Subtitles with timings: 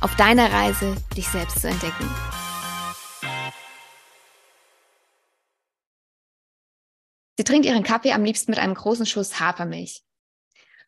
[0.00, 2.08] auf deiner Reise, dich selbst zu entdecken.
[7.38, 10.02] Sie trinkt ihren Kaffee am liebsten mit einem großen Schuss Hafermilch.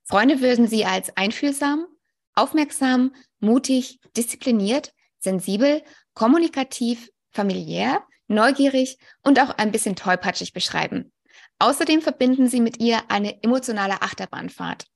[0.04, 1.86] Freunde würden sie als einfühlsam,
[2.34, 5.82] aufmerksam, mutig, diszipliniert, sensibel,
[6.14, 11.12] kommunikativ, familiär, neugierig und auch ein bisschen tollpatschig beschreiben.
[11.58, 14.86] Außerdem verbinden sie mit ihr eine emotionale Achterbahnfahrt.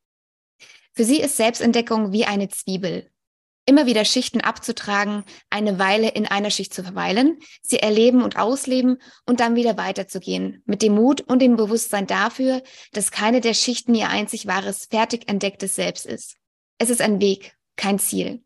[0.95, 3.12] Für sie ist Selbstentdeckung wie eine Zwiebel.
[3.65, 8.99] Immer wieder Schichten abzutragen, eine Weile in einer Schicht zu verweilen, sie erleben und ausleben
[9.25, 13.95] und dann wieder weiterzugehen, mit dem Mut und dem Bewusstsein dafür, dass keine der Schichten
[13.95, 16.37] ihr einzig wahres, fertig entdecktes Selbst ist.
[16.79, 18.43] Es ist ein Weg, kein Ziel.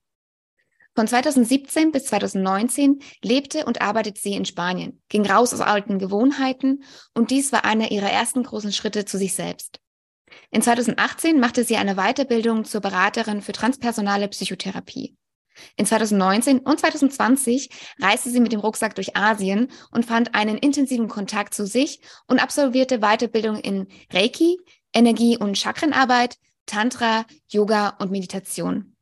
[0.94, 6.84] Von 2017 bis 2019 lebte und arbeitete sie in Spanien, ging raus aus alten Gewohnheiten
[7.14, 9.78] und dies war einer ihrer ersten großen Schritte zu sich selbst.
[10.50, 15.16] In 2018 machte sie eine Weiterbildung zur Beraterin für transpersonale Psychotherapie.
[15.76, 17.70] In 2019 und 2020
[18.00, 22.40] reiste sie mit dem Rucksack durch Asien und fand einen intensiven Kontakt zu sich und
[22.40, 24.58] absolvierte Weiterbildung in Reiki,
[24.92, 28.96] Energie- und Chakrenarbeit, Tantra, Yoga und Meditation.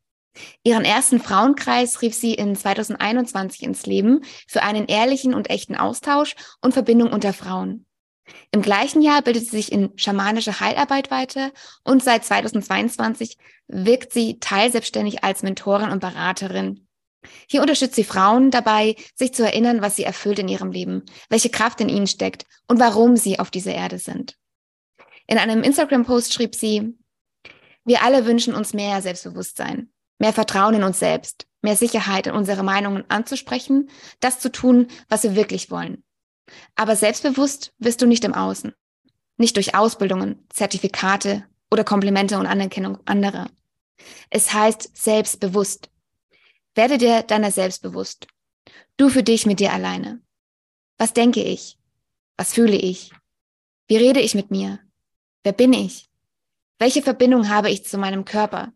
[0.63, 6.35] Ihren ersten Frauenkreis rief sie in 2021 ins Leben für einen ehrlichen und echten Austausch
[6.61, 7.85] und Verbindung unter Frauen.
[8.51, 11.51] Im gleichen Jahr bildet sie sich in schamanische Heilarbeit weiter
[11.83, 13.37] und seit 2022
[13.67, 16.87] wirkt sie teilselbstständig als Mentorin und Beraterin.
[17.47, 21.49] Hier unterstützt sie Frauen dabei, sich zu erinnern, was sie erfüllt in ihrem Leben, welche
[21.49, 24.37] Kraft in ihnen steckt und warum sie auf dieser Erde sind.
[25.27, 26.95] In einem Instagram-Post schrieb sie,
[27.83, 32.63] wir alle wünschen uns mehr Selbstbewusstsein, mehr Vertrauen in uns selbst, mehr Sicherheit in unsere
[32.63, 36.03] Meinungen anzusprechen, das zu tun, was wir wirklich wollen.
[36.75, 38.73] Aber selbstbewusst wirst du nicht im Außen.
[39.37, 43.49] Nicht durch Ausbildungen, Zertifikate oder Komplimente und Anerkennung anderer.
[44.29, 45.89] Es heißt selbstbewusst.
[46.73, 48.27] Werde dir deiner selbst bewusst.
[48.97, 50.21] Du für dich mit dir alleine.
[50.97, 51.77] Was denke ich?
[52.37, 53.11] Was fühle ich?
[53.87, 54.79] Wie rede ich mit mir?
[55.43, 56.09] Wer bin ich?
[56.79, 58.73] Welche Verbindung habe ich zu meinem Körper,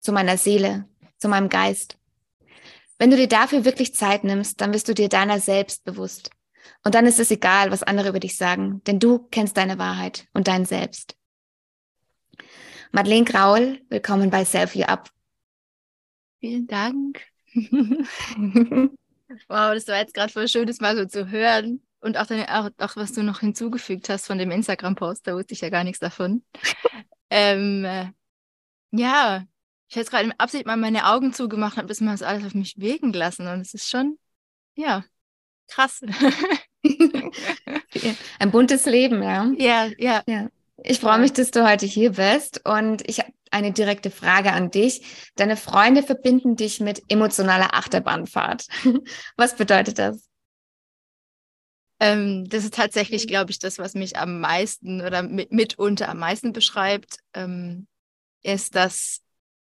[0.00, 1.98] zu meiner Seele, zu meinem Geist?
[2.98, 6.30] Wenn du dir dafür wirklich Zeit nimmst, dann wirst du dir deiner selbst bewusst.
[6.84, 10.26] Und dann ist es egal, was andere über dich sagen, denn du kennst deine Wahrheit
[10.32, 11.16] und dein Selbst.
[12.92, 15.10] Madeleine Graul, willkommen bei Selfie Up.
[16.40, 17.22] Vielen Dank.
[17.54, 18.94] wow,
[19.74, 21.82] das war jetzt gerade voll schön, das mal so zu hören.
[22.00, 25.54] Und auch, deine, auch, auch was du noch hinzugefügt hast von dem Instagram-Post, da wusste
[25.54, 26.44] ich ja gar nichts davon.
[27.30, 28.06] ähm, äh,
[28.92, 29.44] ja,
[29.88, 32.46] ich habe jetzt gerade im Absicht mal meine Augen zugemacht und habe das mal alles
[32.46, 33.48] auf mich wirken lassen.
[33.48, 34.18] Und es ist schon,
[34.76, 35.04] ja,
[35.66, 36.00] krass.
[38.38, 39.50] Ein buntes Leben, ja.
[39.56, 40.22] Ja, ja.
[40.26, 40.48] ja.
[40.84, 44.70] Ich freue mich, dass du heute hier bist und ich habe eine direkte Frage an
[44.70, 45.30] dich.
[45.34, 48.66] Deine Freunde verbinden dich mit emotionaler Achterbahnfahrt.
[49.36, 50.28] Was bedeutet das?
[52.00, 56.18] Ähm, das ist tatsächlich, glaube ich, das, was mich am meisten oder mit, mitunter am
[56.18, 57.88] meisten beschreibt, ähm,
[58.42, 59.20] ist, dass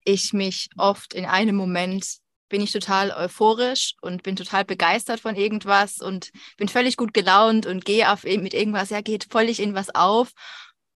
[0.05, 2.19] ich mich oft in einem Moment
[2.53, 7.65] bin ich total euphorisch und bin total begeistert von irgendwas und bin völlig gut gelaunt
[7.65, 10.29] und gehe auf mit irgendwas, ja, geht völlig in was auf.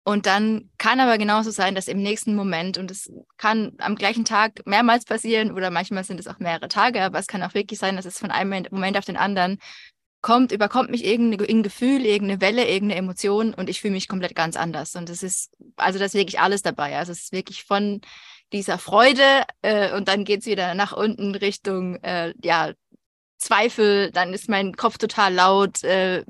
[0.04, 4.26] Und dann kann aber genauso sein, dass im nächsten Moment, und es kann am gleichen
[4.26, 7.80] Tag mehrmals passieren oder manchmal sind es auch mehrere Tage, aber es kann auch wirklich
[7.80, 9.60] sein, dass es von einem Moment auf den anderen
[10.22, 14.58] kommt, überkommt mich irgendein Gefühl, irgendeine Welle, irgendeine Emotion und ich fühle mich komplett ganz
[14.58, 14.96] anders.
[14.96, 16.98] Und es ist, also das ist wirklich alles dabei.
[16.98, 18.02] Also es ist wirklich von
[18.54, 22.74] dieser Freude äh, und dann geht es wieder nach unten Richtung äh, ja,
[23.38, 26.24] Zweifel, dann ist mein Kopf total laut, äh,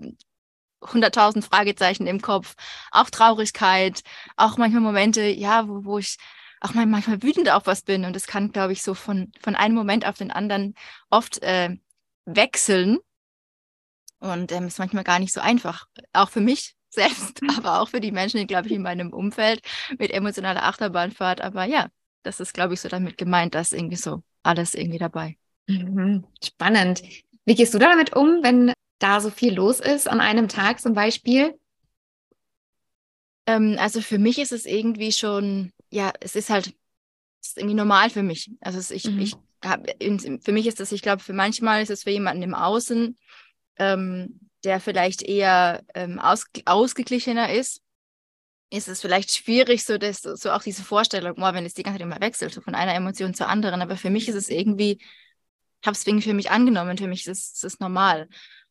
[0.82, 2.56] 100.000 Fragezeichen im Kopf,
[2.92, 4.02] auch Traurigkeit,
[4.38, 6.18] auch manchmal Momente, ja, wo, wo ich
[6.62, 8.06] auch manchmal wütend auf was bin.
[8.06, 10.76] Und es kann, glaube ich, so von, von einem Moment auf den anderen
[11.10, 11.76] oft äh,
[12.26, 12.98] wechseln.
[14.20, 18.00] Und ähm, ist manchmal gar nicht so einfach, auch für mich selbst, aber auch für
[18.00, 19.62] die Menschen, glaube ich, in meinem Umfeld
[20.00, 21.42] mit emotionaler Achterbahnfahrt.
[21.42, 21.88] Aber ja,
[22.26, 25.38] das ist, glaube ich, so damit gemeint, dass irgendwie so alles irgendwie dabei.
[25.68, 26.26] Mhm.
[26.44, 27.02] Spannend.
[27.46, 30.94] Wie gehst du damit um, wenn da so viel los ist an einem Tag zum
[30.94, 31.58] Beispiel?
[33.46, 36.68] Ähm, also für mich ist es irgendwie schon, ja, es ist halt,
[37.42, 38.52] es ist irgendwie normal für mich.
[38.62, 39.20] Also es, ich, mhm.
[39.20, 39.36] ich
[40.42, 43.18] für mich ist das, ich glaube, für manchmal ist es für jemanden im Außen,
[43.78, 47.82] ähm, der vielleicht eher ähm, aus, ausgeglichener ist,
[48.76, 52.00] ist es vielleicht schwierig, so, dass, so auch diese Vorstellung, oh, wenn es die ganze
[52.00, 53.82] Zeit immer wechselt, so von einer Emotion zur anderen.
[53.82, 55.00] Aber für mich ist es irgendwie,
[55.82, 58.28] ich habe es irgendwie für mich angenommen, für mich ist es normal.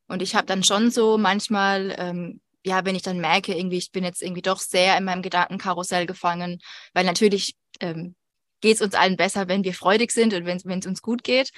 [0.07, 3.93] Und ich habe dann schon so manchmal, ähm, ja, wenn ich dann merke, irgendwie, ich
[3.93, 6.61] bin jetzt irgendwie doch sehr in meinem Gedankenkarussell gefangen,
[6.93, 8.15] weil natürlich ähm,
[8.61, 11.51] geht es uns allen besser, wenn wir freudig sind und wenn es uns gut geht.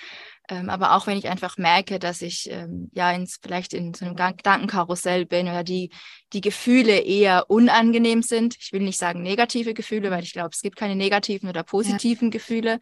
[0.48, 4.04] Ähm, aber auch wenn ich einfach merke, dass ich ähm, ja ins, vielleicht in so
[4.04, 5.90] einem Gedankenkarussell bin oder die,
[6.32, 8.56] die Gefühle eher unangenehm sind.
[8.60, 12.28] Ich will nicht sagen negative Gefühle, weil ich glaube, es gibt keine negativen oder positiven
[12.28, 12.31] ja.
[12.31, 12.81] Gefühle.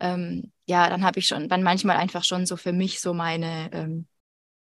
[0.00, 3.70] Ähm, ja, dann habe ich schon, dann manchmal einfach schon so für mich so meine,
[3.72, 4.06] ähm,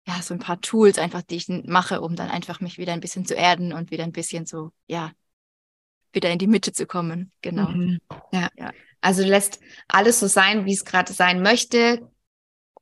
[0.07, 3.01] ja, so ein paar Tools einfach, die ich mache, um dann einfach mich wieder ein
[3.01, 5.11] bisschen zu erden und wieder ein bisschen so, ja,
[6.13, 7.31] wieder in die Mitte zu kommen.
[7.41, 7.69] Genau.
[7.69, 7.99] Mhm.
[8.31, 8.47] Ja.
[8.55, 8.71] ja.
[9.01, 12.09] Also lässt alles so sein, wie es gerade sein möchte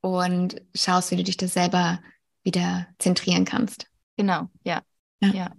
[0.02, 2.00] und schaust, wie du dich da selber
[2.44, 3.88] wieder zentrieren kannst.
[4.16, 4.82] Genau, ja.
[5.22, 5.30] Ja.
[5.30, 5.52] ja.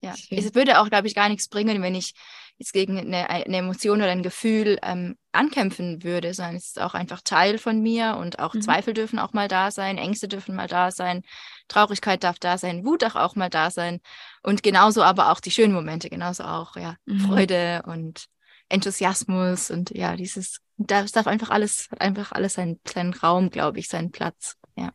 [0.00, 0.14] ja.
[0.30, 2.14] Es würde auch, glaube ich, gar nichts bringen, wenn ich
[2.58, 6.94] jetzt gegen eine, eine Emotion oder ein Gefühl ähm, ankämpfen würde, sondern es ist auch
[6.94, 8.62] einfach Teil von mir und auch mhm.
[8.62, 11.22] Zweifel dürfen auch mal da sein, Ängste dürfen mal da sein,
[11.66, 14.00] Traurigkeit darf da sein, Wut darf auch mal da sein
[14.42, 17.20] und genauso aber auch die schönen Momente, genauso auch ja mhm.
[17.20, 18.26] Freude und
[18.68, 23.88] Enthusiasmus und ja, dieses, das darf einfach alles, einfach alles seinen, seinen Raum, glaube ich,
[23.88, 24.56] seinen Platz.
[24.76, 24.92] Ja.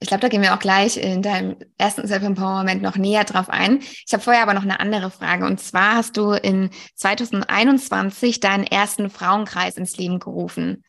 [0.00, 3.80] Ich glaube, da gehen wir auch gleich in deinem ersten Self-Empowerment noch näher drauf ein.
[3.80, 5.46] Ich habe vorher aber noch eine andere Frage.
[5.46, 10.84] Und zwar hast du in 2021 deinen ersten Frauenkreis ins Leben gerufen.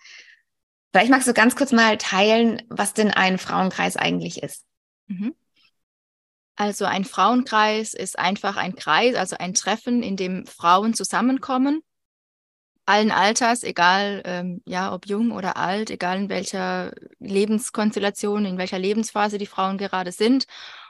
[0.92, 4.66] Vielleicht magst du ganz kurz mal teilen, was denn ein Frauenkreis eigentlich ist.
[5.08, 5.34] Mhm.
[6.58, 11.82] Also ein Frauenkreis ist einfach ein Kreis, also ein Treffen, in dem Frauen zusammenkommen
[12.86, 18.80] allen Alters, egal ähm, ja, ob jung oder alt, egal in welcher Lebenskonstellation, in welcher
[18.80, 20.46] Lebensphase die Frauen gerade sind.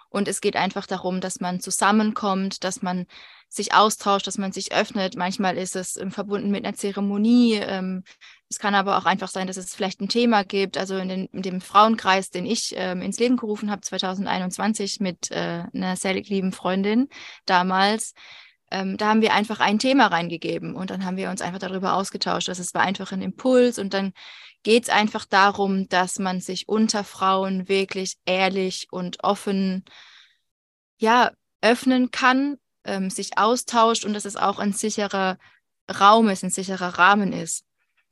[0.09, 3.05] Und es geht einfach darum, dass man zusammenkommt, dass man
[3.49, 5.15] sich austauscht, dass man sich öffnet.
[5.15, 7.55] Manchmal ist es ähm, verbunden mit einer Zeremonie.
[7.55, 8.03] Ähm,
[8.49, 10.77] es kann aber auch einfach sein, dass es vielleicht ein Thema gibt.
[10.77, 15.31] Also in, den, in dem Frauenkreis, den ich ähm, ins Leben gerufen habe, 2021 mit
[15.31, 17.09] äh, einer sehr lieben Freundin
[17.45, 18.13] damals,
[18.75, 21.93] ähm, da haben wir einfach ein Thema reingegeben und dann haben wir uns einfach darüber
[21.93, 22.49] ausgetauscht.
[22.49, 24.11] Also es war einfach ein Impuls und dann
[24.63, 29.85] geht es einfach darum, dass man sich unter Frauen wirklich ehrlich und offen
[30.97, 31.31] ja
[31.61, 35.37] öffnen kann, ähm, sich austauscht und dass es auch ein sicherer
[35.89, 37.63] Raum ist, ein sicherer Rahmen ist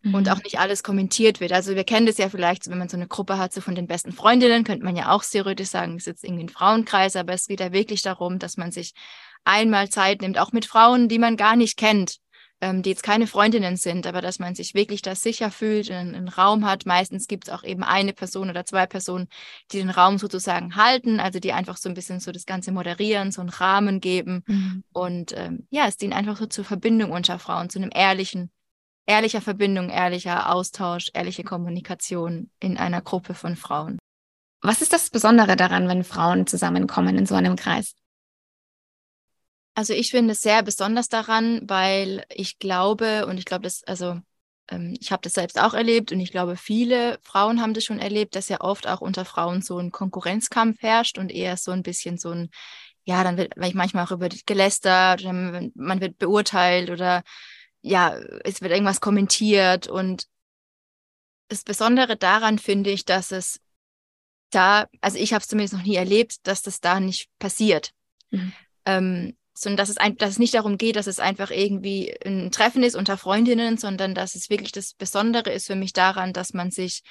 [0.05, 0.41] und auch mhm.
[0.43, 1.53] nicht alles kommentiert wird.
[1.53, 3.87] Also wir kennen das ja vielleicht, wenn man so eine Gruppe hat, so von den
[3.87, 7.33] besten Freundinnen, könnte man ja auch theoretisch sagen, es ist jetzt irgendwie ein Frauenkreis, aber
[7.33, 8.93] es geht ja wirklich darum, dass man sich
[9.45, 12.17] einmal Zeit nimmt, auch mit Frauen, die man gar nicht kennt,
[12.61, 16.15] ähm, die jetzt keine Freundinnen sind, aber dass man sich wirklich da sicher fühlt, einen,
[16.15, 16.85] einen Raum hat.
[16.85, 19.27] Meistens gibt es auch eben eine Person oder zwei Personen,
[19.71, 23.31] die den Raum sozusagen halten, also die einfach so ein bisschen so das Ganze moderieren,
[23.31, 24.43] so einen Rahmen geben.
[24.47, 24.83] Mhm.
[24.93, 28.49] Und ähm, ja, es dient einfach so zur Verbindung unter Frauen, zu einem ehrlichen,
[29.05, 33.99] ehrlicher Verbindung, ehrlicher Austausch, ehrliche Kommunikation in einer Gruppe von Frauen.
[34.61, 37.95] Was ist das Besondere daran, wenn Frauen zusammenkommen in so einem Kreis?
[39.75, 44.19] Also ich finde es sehr besonders daran, weil ich glaube, und ich glaube, dass, also
[44.69, 47.99] ähm, ich habe das selbst auch erlebt und ich glaube, viele Frauen haben das schon
[47.99, 51.83] erlebt, dass ja oft auch unter Frauen so ein Konkurrenzkampf herrscht und eher so ein
[51.83, 52.49] bisschen so ein,
[53.03, 57.23] ja, dann wird manchmal auch über gelästert, oder man wird beurteilt oder
[57.81, 60.27] ja, es wird irgendwas kommentiert und
[61.49, 63.59] das Besondere daran finde ich, dass es
[64.51, 67.93] da, also ich habe es zumindest noch nie erlebt, dass das da nicht passiert.
[68.31, 68.53] Mhm.
[68.85, 72.51] Ähm, sondern dass es, ein, dass es nicht darum geht, dass es einfach irgendwie ein
[72.51, 76.53] Treffen ist unter Freundinnen, sondern dass es wirklich das Besondere ist für mich daran, dass
[76.53, 77.03] man sich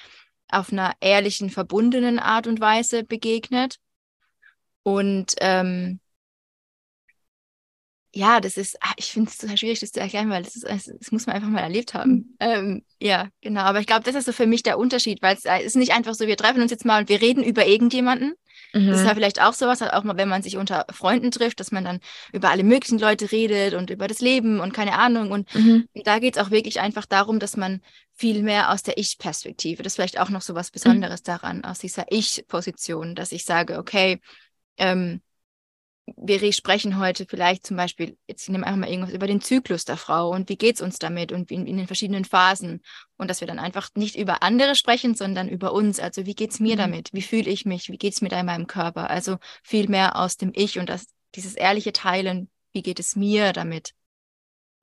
[0.49, 3.77] auf einer ehrlichen, verbundenen Art und Weise begegnet.
[4.83, 5.99] Und ähm,
[8.15, 10.93] ja, das ist, ah, ich finde es total schwierig, das zu erklären, weil das, ist,
[10.99, 12.11] das muss man einfach mal erlebt haben.
[12.11, 12.35] Mhm.
[12.39, 13.61] Ähm, ja, genau.
[13.61, 16.13] Aber ich glaube, das ist so für mich der Unterschied, weil es ist nicht einfach
[16.13, 18.35] so, wir treffen uns jetzt mal und wir reden über irgendjemanden.
[18.73, 18.87] Mhm.
[18.87, 21.59] Das ist ja vielleicht auch sowas, halt auch mal, wenn man sich unter Freunden trifft,
[21.59, 21.99] dass man dann
[22.31, 25.31] über alle möglichen Leute redet und über das Leben und keine Ahnung.
[25.31, 25.87] Und, mhm.
[26.03, 27.81] da geht es auch wirklich einfach darum, dass man
[28.13, 30.73] viel mehr aus der Ich-Perspektive, das ist vielleicht auch noch so was mhm.
[30.73, 31.25] Besonderes mhm.
[31.25, 34.19] daran, aus dieser Ich-Position, dass ich sage, okay,
[34.77, 35.21] ähm,
[36.05, 39.85] wir sprechen heute vielleicht zum Beispiel, jetzt nehmen wir einfach mal irgendwas über den Zyklus
[39.85, 42.81] der Frau und wie geht es uns damit und in, in, den verschiedenen Phasen.
[43.17, 45.99] Und dass wir dann einfach nicht über andere sprechen, sondern über uns.
[45.99, 46.79] Also wie geht es mir mhm.
[46.79, 47.13] damit?
[47.13, 47.89] Wie fühle ich mich?
[47.89, 49.09] Wie geht es mir da in meinem Körper?
[49.09, 51.05] Also viel mehr aus dem Ich und das,
[51.35, 53.93] dieses ehrliche Teilen, wie geht es mir damit?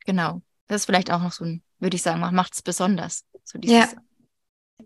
[0.07, 0.41] Genau.
[0.69, 3.25] Das ist vielleicht auch noch so ein, würde ich sagen, macht es besonders.
[3.45, 4.01] So dieses ja.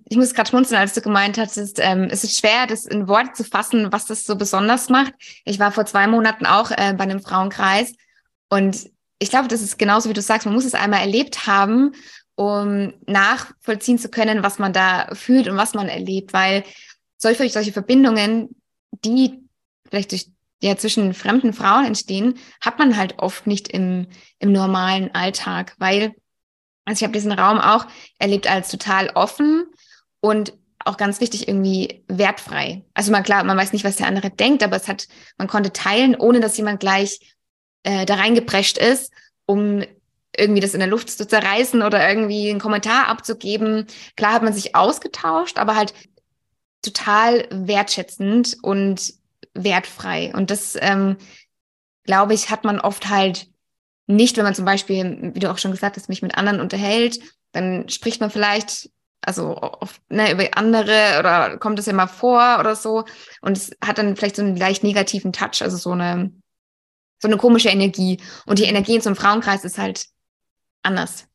[0.09, 3.33] Ich muss gerade schmunzeln, als du gemeint hattest, ähm, es ist schwer, das in Worte
[3.33, 5.13] zu fassen, was das so besonders macht.
[5.45, 7.95] Ich war vor zwei Monaten auch äh, bei einem Frauenkreis
[8.49, 11.93] und ich glaube, das ist genauso, wie du sagst, man muss es einmal erlebt haben,
[12.35, 16.65] um nachvollziehen zu können, was man da fühlt und was man erlebt, weil
[17.17, 18.55] solche, solche Verbindungen,
[19.05, 19.41] die
[19.89, 20.27] vielleicht durch
[20.63, 24.07] ja zwischen fremden Frauen entstehen, hat man halt oft nicht im,
[24.39, 26.15] im normalen Alltag, weil
[26.85, 27.87] also ich habe diesen Raum auch
[28.19, 29.67] erlebt als total offen
[30.21, 30.53] und
[30.85, 32.85] auch ganz wichtig irgendwie wertfrei.
[32.93, 35.73] Also mal klar, man weiß nicht, was der andere denkt, aber es hat, man konnte
[35.73, 37.21] teilen, ohne dass jemand gleich
[37.85, 39.13] äh, da reingeprescht ist,
[39.47, 39.83] um
[40.37, 43.87] irgendwie das in der Luft zu zerreißen oder irgendwie einen Kommentar abzugeben.
[44.17, 45.95] Klar hat man sich ausgetauscht, aber halt
[46.83, 49.15] total wertschätzend und
[49.55, 50.33] wertfrei.
[50.35, 51.17] Und das, ähm,
[52.05, 53.49] glaube ich, hat man oft halt
[54.07, 57.21] nicht, wenn man zum Beispiel, wie du auch schon gesagt hast, mich mit anderen unterhält,
[57.53, 58.91] dann spricht man vielleicht,
[59.23, 63.05] also oft, ne, über andere oder kommt es immer vor oder so.
[63.41, 66.33] Und es hat dann vielleicht so einen leicht negativen Touch, also so eine,
[67.21, 68.21] so eine komische Energie.
[68.45, 70.07] Und die Energie in so einem Frauenkreis ist halt
[70.83, 71.27] anders.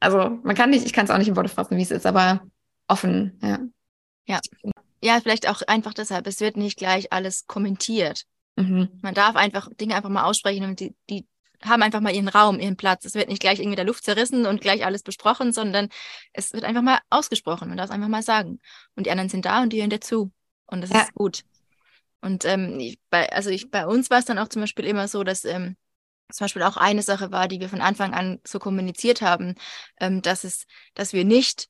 [0.00, 2.06] Also man kann nicht, ich kann es auch nicht in Worte fassen, wie es ist,
[2.06, 2.42] aber
[2.88, 3.58] offen, ja.
[4.26, 4.40] Ja.
[5.02, 8.24] Ja, vielleicht auch einfach deshalb, es wird nicht gleich alles kommentiert.
[8.56, 8.90] Mhm.
[9.00, 11.26] Man darf einfach Dinge einfach mal aussprechen und die, die
[11.62, 13.04] haben einfach mal ihren Raum, ihren Platz.
[13.04, 15.88] Es wird nicht gleich irgendwie der Luft zerrissen und gleich alles besprochen, sondern
[16.32, 17.68] es wird einfach mal ausgesprochen.
[17.68, 18.60] Man darf es einfach mal sagen.
[18.96, 20.32] Und die anderen sind da und die hören dir zu.
[20.66, 21.02] Und das ja.
[21.02, 21.42] ist gut.
[22.20, 25.08] Und ähm, ich, bei, also ich, bei uns war es dann auch zum Beispiel immer
[25.08, 25.76] so, dass ähm,
[26.30, 29.54] zum Beispiel auch eine Sache war, die wir von Anfang an so kommuniziert haben,
[29.98, 31.68] ähm, dass es, dass wir nicht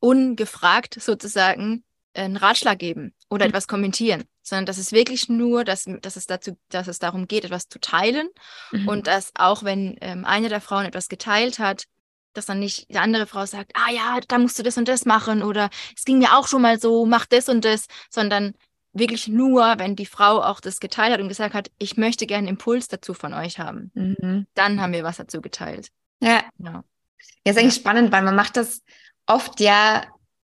[0.00, 1.84] ungefragt sozusagen
[2.14, 3.50] einen Ratschlag geben oder mhm.
[3.50, 7.44] etwas kommentieren, sondern dass es wirklich nur, dass, dass, es, dazu, dass es darum geht,
[7.44, 8.28] etwas zu teilen
[8.72, 8.88] mhm.
[8.88, 11.84] und dass auch wenn ähm, eine der Frauen etwas geteilt hat,
[12.32, 15.04] dass dann nicht die andere Frau sagt, ah ja, da musst du das und das
[15.04, 18.54] machen oder es ging mir auch schon mal so, mach das und das, sondern
[18.92, 22.46] wirklich nur, wenn die Frau auch das geteilt hat und gesagt hat, ich möchte gerne
[22.46, 24.46] einen Impuls dazu von euch haben, mhm.
[24.54, 25.88] dann haben wir was dazu geteilt.
[26.20, 26.44] Ja.
[26.58, 26.82] Genau.
[27.44, 27.80] Ja, ist eigentlich ja.
[27.80, 28.82] spannend, weil man macht das
[29.26, 30.04] oft ja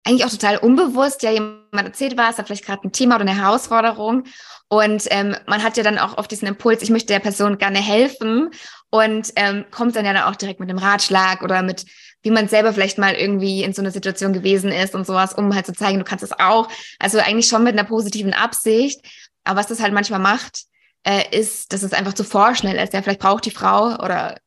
[0.06, 1.24] eigentlich auch total unbewusst.
[1.24, 4.24] Ja, jemand erzählt was, hat vielleicht gerade ein Thema oder eine Herausforderung.
[4.68, 7.80] Und ähm, man hat ja dann auch oft diesen Impuls, ich möchte der Person gerne
[7.80, 8.50] helfen
[8.90, 11.86] und ähm, kommt dann ja dann auch direkt mit einem Ratschlag oder mit,
[12.24, 15.54] wie man selber vielleicht mal irgendwie in so einer Situation gewesen ist und sowas, um
[15.54, 16.70] halt zu zeigen, du kannst es auch.
[17.00, 19.02] Also eigentlich schon mit einer positiven Absicht.
[19.44, 20.64] Aber was das halt manchmal macht,
[21.04, 22.94] äh, ist, dass es einfach zu vorschnell ist.
[22.94, 24.38] Ja, vielleicht braucht die Frau oder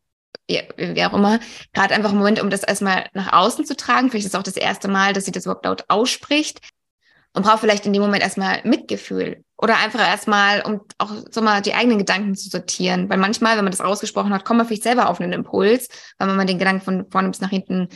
[0.48, 1.40] wie auch immer,
[1.74, 4.10] gerade einfach einen Moment, um das erstmal nach außen zu tragen.
[4.10, 6.60] Vielleicht ist es auch das erste Mal, dass sie das überhaupt laut ausspricht
[7.34, 11.60] und braucht vielleicht in dem Moment erstmal Mitgefühl oder einfach erstmal, um auch so mal
[11.60, 13.10] die eigenen Gedanken zu sortieren.
[13.10, 15.88] Weil manchmal, wenn man das ausgesprochen hat, kommt man vielleicht selber auf einen Impuls,
[16.18, 17.88] weil man den Gedanken von vorne bis nach hinten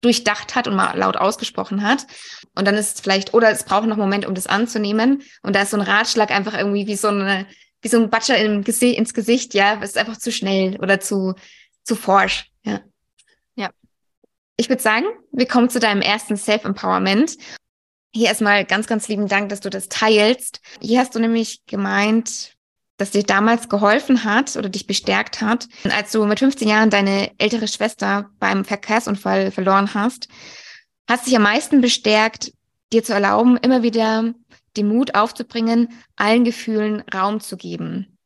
[0.00, 2.06] durchdacht hat und mal laut ausgesprochen hat.
[2.54, 5.22] Und dann ist es vielleicht, oder es braucht noch einen Moment, um das anzunehmen.
[5.42, 7.46] Und da ist so ein Ratschlag einfach irgendwie wie so eine,
[7.82, 11.34] wie so ein Batscher Gesicht, ins Gesicht, ja, es ist einfach zu schnell oder zu,
[11.88, 12.50] zu forsch.
[12.62, 12.80] Ja.
[13.56, 13.70] ja.
[14.56, 17.36] Ich würde sagen, wir kommen zu deinem ersten Self-Empowerment.
[18.12, 20.60] Hier erstmal ganz, ganz lieben Dank, dass du das teilst.
[20.80, 22.52] Hier hast du nämlich gemeint,
[22.98, 27.30] dass dir damals geholfen hat oder dich bestärkt hat, als du mit 15 Jahren deine
[27.38, 30.28] ältere Schwester beim Verkehrsunfall verloren hast,
[31.08, 32.52] hast dich am meisten bestärkt,
[32.92, 34.34] dir zu erlauben, immer wieder
[34.76, 38.17] den Mut aufzubringen, allen Gefühlen Raum zu geben.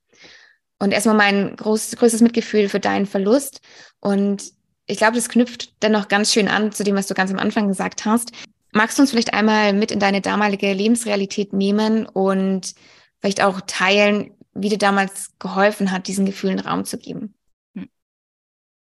[0.82, 3.60] Und erstmal mein groß, größtes Mitgefühl für deinen Verlust.
[4.00, 4.52] Und
[4.86, 7.68] ich glaube, das knüpft dennoch ganz schön an zu dem, was du ganz am Anfang
[7.68, 8.32] gesagt hast.
[8.72, 12.74] Magst du uns vielleicht einmal mit in deine damalige Lebensrealität nehmen und
[13.20, 17.36] vielleicht auch teilen, wie dir damals geholfen hat, diesen Gefühlen Raum zu geben?
[17.76, 17.88] Hm.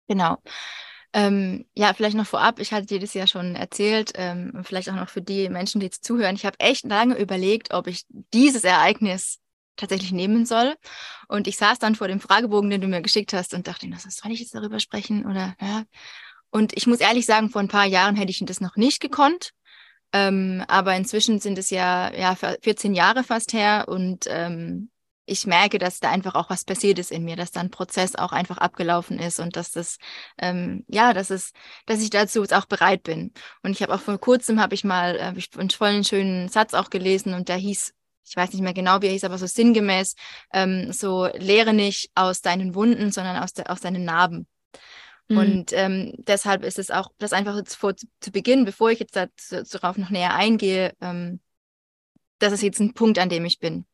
[0.07, 0.37] Genau.
[1.13, 4.95] Ähm, ja, vielleicht noch vorab, ich hatte dir das ja schon erzählt, ähm, vielleicht auch
[4.95, 6.35] noch für die Menschen, die jetzt zuhören.
[6.35, 9.40] Ich habe echt lange überlegt, ob ich dieses Ereignis
[9.81, 10.75] tatsächlich nehmen soll.
[11.27, 14.03] Und ich saß dann vor dem Fragebogen, den du mir geschickt hast und dachte, was
[14.03, 15.25] soll ich jetzt darüber sprechen?
[15.25, 15.83] Oder ja.
[16.49, 19.51] Und ich muss ehrlich sagen, vor ein paar Jahren hätte ich das noch nicht gekonnt.
[20.13, 24.91] Ähm, aber inzwischen sind es ja, ja 14 Jahre fast her und ähm,
[25.25, 28.15] ich merke, dass da einfach auch was passiert ist in mir, dass da ein Prozess
[28.15, 29.97] auch einfach abgelaufen ist und dass das,
[30.37, 31.53] ähm, ja, dass es,
[31.85, 33.31] dass ich dazu auch bereit bin.
[33.63, 36.73] Und ich habe auch vor kurzem habe ich mal äh, ich einen vollen schönen Satz
[36.73, 37.93] auch gelesen und der hieß,
[38.27, 40.15] ich weiß nicht mehr genau, wie er hieß, aber so sinngemäß,
[40.53, 44.47] ähm, so lehre nicht aus deinen Wunden, sondern aus, de, aus deinen Narben.
[45.27, 45.37] Mhm.
[45.37, 48.99] Und ähm, deshalb ist es auch, das einfach jetzt vor, zu, zu Beginn, bevor ich
[48.99, 51.39] jetzt darauf noch näher eingehe, ähm,
[52.39, 53.85] das ist jetzt ein Punkt, an dem ich bin.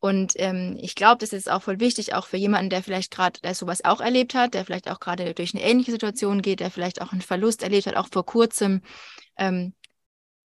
[0.00, 3.40] Und ähm, ich glaube, das ist auch voll wichtig, auch für jemanden, der vielleicht gerade,
[3.40, 6.70] der sowas auch erlebt hat, der vielleicht auch gerade durch eine ähnliche Situation geht, der
[6.70, 8.82] vielleicht auch einen Verlust erlebt hat, auch vor kurzem,
[9.36, 9.74] ähm,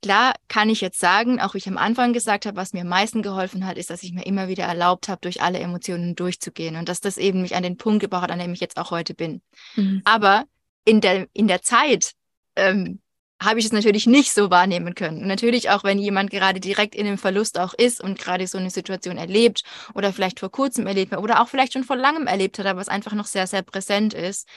[0.04, 2.90] klar kann ich jetzt sagen, auch wie ich am Anfang gesagt habe, was mir am
[2.90, 6.76] meisten geholfen hat, ist, dass ich mir immer wieder erlaubt habe, durch alle Emotionen durchzugehen
[6.76, 8.92] und dass das eben mich an den Punkt gebracht hat, an dem ich jetzt auch
[8.92, 9.42] heute bin.
[9.76, 10.02] Mhm.
[10.04, 10.44] Aber
[10.86, 12.12] in der, in der Zeit
[12.58, 13.00] ähm,
[13.42, 15.22] habe ich es natürlich nicht so wahrnehmen können.
[15.22, 18.58] Und natürlich auch, wenn jemand gerade direkt in dem Verlust auch ist und gerade so
[18.58, 22.28] eine Situation erlebt oder vielleicht vor kurzem erlebt hat oder auch vielleicht schon vor langem
[22.28, 24.48] erlebt hat, aber es einfach noch sehr, sehr präsent ist,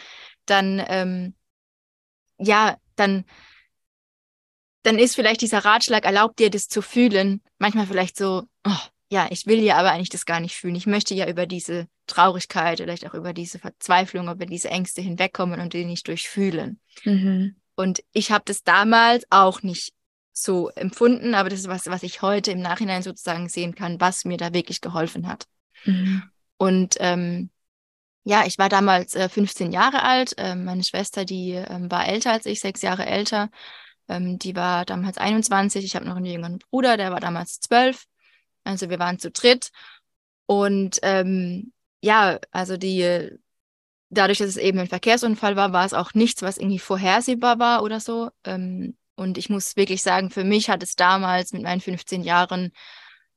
[0.44, 1.34] dann, ähm,
[2.38, 3.24] ja, dann,
[4.86, 8.78] dann ist vielleicht dieser Ratschlag, erlaubt dir das zu fühlen, manchmal vielleicht so, oh,
[9.10, 10.76] ja, ich will ja aber eigentlich das gar nicht fühlen.
[10.76, 15.60] Ich möchte ja über diese Traurigkeit, vielleicht auch über diese Verzweiflung, über diese Ängste hinwegkommen
[15.60, 16.80] und die nicht durchfühlen.
[17.04, 17.56] Mhm.
[17.74, 19.92] Und ich habe das damals auch nicht
[20.32, 24.24] so empfunden, aber das ist was, was ich heute im Nachhinein sozusagen sehen kann, was
[24.24, 25.46] mir da wirklich geholfen hat.
[25.84, 26.22] Mhm.
[26.58, 27.50] Und ähm,
[28.22, 30.34] ja, ich war damals äh, 15 Jahre alt.
[30.36, 33.50] Ähm, meine Schwester, die ähm, war älter als ich, sechs Jahre älter.
[34.08, 35.84] Ähm, die war damals 21.
[35.84, 38.06] Ich habe noch einen jüngeren Bruder, der war damals zwölf.
[38.64, 39.70] Also wir waren zu dritt.
[40.46, 43.38] Und ähm, ja, also die
[44.10, 47.82] dadurch, dass es eben ein Verkehrsunfall war, war es auch nichts, was irgendwie vorhersehbar war
[47.82, 48.30] oder so.
[48.44, 52.72] Ähm, und ich muss wirklich sagen, für mich hat es damals mit meinen 15 Jahren,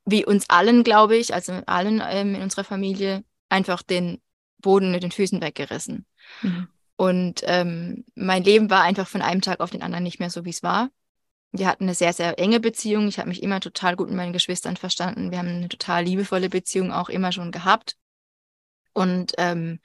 [0.06, 4.22] wie uns allen, glaube ich, also allen ähm, in unserer Familie, einfach den
[4.62, 6.06] Boden mit den Füßen weggerissen.
[6.42, 6.68] Mhm.
[7.00, 10.44] Und ähm, mein Leben war einfach von einem Tag auf den anderen nicht mehr so,
[10.44, 10.90] wie es war.
[11.54, 13.08] Wir hatten eine sehr, sehr enge Beziehung.
[13.08, 15.32] Ich habe mich immer total gut mit meinen Geschwistern verstanden.
[15.32, 17.96] Wir haben eine total liebevolle Beziehung auch immer schon gehabt.
[18.92, 19.80] Und ähm,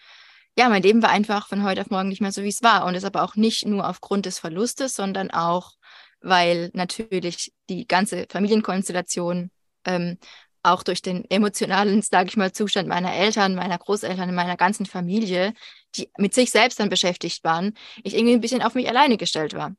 [0.59, 2.85] ja, mein Leben war einfach von heute auf morgen nicht mehr so, wie es war.
[2.85, 5.75] Und das aber auch nicht nur aufgrund des Verlustes, sondern auch,
[6.21, 9.53] weil natürlich die ganze Familienkonstellation
[9.85, 10.19] ähm,
[10.65, 15.55] auch durch den emotionalen, sage ich mal, Zustand meiner Eltern, meiner Großeltern, meiner ganzen Familie,
[15.97, 19.55] die mit sich selbst dann beschäftigt waren, ich irgendwie ein bisschen auf mich alleine gestellt
[19.55, 19.71] war.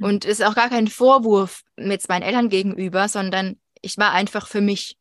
[0.00, 0.04] Mhm.
[0.04, 4.46] Und es ist auch gar kein Vorwurf mit meinen Eltern gegenüber, sondern ich war einfach
[4.46, 4.96] für mich.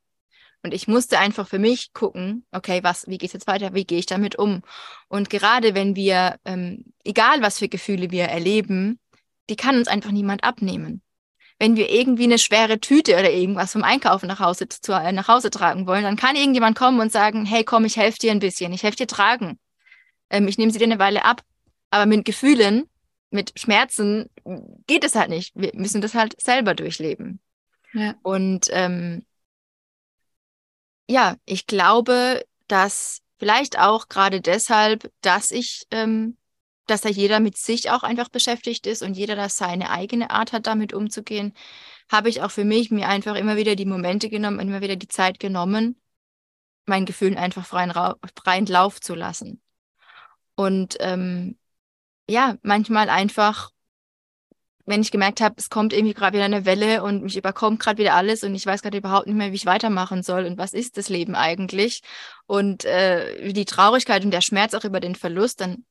[0.62, 3.86] Und ich musste einfach für mich gucken, okay, was, wie geht es jetzt weiter, wie
[3.86, 4.62] gehe ich damit um?
[5.08, 9.00] Und gerade wenn wir, ähm, egal was für Gefühle wir erleben,
[9.50, 11.02] die kann uns einfach niemand abnehmen.
[11.60, 15.30] Wenn wir irgendwie eine schwere Tüte oder irgendwas vom Einkaufen nach Hause, zu, äh, nach
[15.30, 18.40] Hause tragen wollen, dann kann irgendjemand kommen und sagen, hey, komm, ich helfe dir ein
[18.40, 19.60] bisschen, ich helfe dir tragen.
[20.30, 21.42] Ähm, ich nehme sie dir eine Weile ab.
[21.92, 22.90] Aber mit Gefühlen,
[23.32, 24.30] mit Schmerzen
[24.88, 25.54] geht es halt nicht.
[25.56, 27.40] Wir müssen das halt selber durchleben.
[27.94, 28.16] Ja.
[28.22, 29.26] Und ähm,
[31.08, 36.38] ja, ich glaube, dass vielleicht auch gerade deshalb, dass ich, ähm,
[36.86, 40.54] dass da jeder mit sich auch einfach beschäftigt ist und jeder da seine eigene Art
[40.54, 41.54] hat, damit umzugehen,
[42.12, 45.08] habe ich auch für mich mir einfach immer wieder die Momente genommen, immer wieder die
[45.08, 46.00] Zeit genommen,
[46.86, 47.94] meinen Gefühlen einfach freien,
[48.36, 49.62] freien Lauf zu lassen.
[50.60, 51.58] Und ähm,
[52.28, 53.72] ja, manchmal einfach
[54.86, 58.00] wenn ich gemerkt habe, es kommt irgendwie gerade wieder eine Welle und mich überkommt gerade
[58.00, 60.74] wieder alles und ich weiß gerade überhaupt nicht mehr, wie ich weitermachen soll und was
[60.74, 62.02] ist das Leben eigentlich
[62.48, 65.86] und äh, die Traurigkeit und der Schmerz auch über den Verlust, dann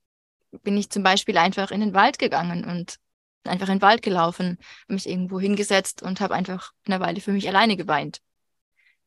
[0.65, 2.97] bin ich zum Beispiel einfach in den Wald gegangen und
[3.45, 7.47] einfach in den Wald gelaufen, mich irgendwo hingesetzt und habe einfach eine Weile für mich
[7.47, 8.21] alleine geweint.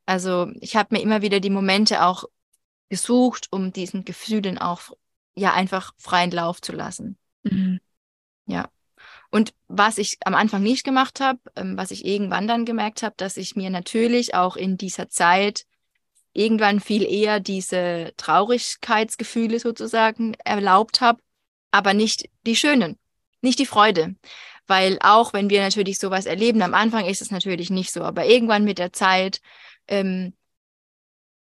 [0.06, 2.24] Also ich habe mir immer wieder die Momente auch
[2.88, 4.92] gesucht, um diesen Gefühlen auch
[5.36, 7.18] ja einfach freien Lauf zu lassen.
[7.44, 7.80] Mhm.
[8.46, 8.70] Ja.
[9.30, 13.16] Und was ich am Anfang nicht gemacht habe, ähm, was ich irgendwann dann gemerkt habe,
[13.18, 15.66] dass ich mir natürlich auch in dieser Zeit
[16.34, 21.22] irgendwann viel eher diese Traurigkeitsgefühle sozusagen erlaubt habe,
[21.72, 22.98] aber nicht die schönen,
[23.42, 24.16] nicht die Freude.
[24.68, 28.26] Weil auch wenn wir natürlich sowas erleben, am Anfang ist es natürlich nicht so, aber
[28.26, 29.42] irgendwann mit der Zeit,
[29.88, 30.34] ähm,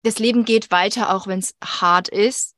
[0.03, 2.55] das Leben geht weiter, auch wenn es hart ist.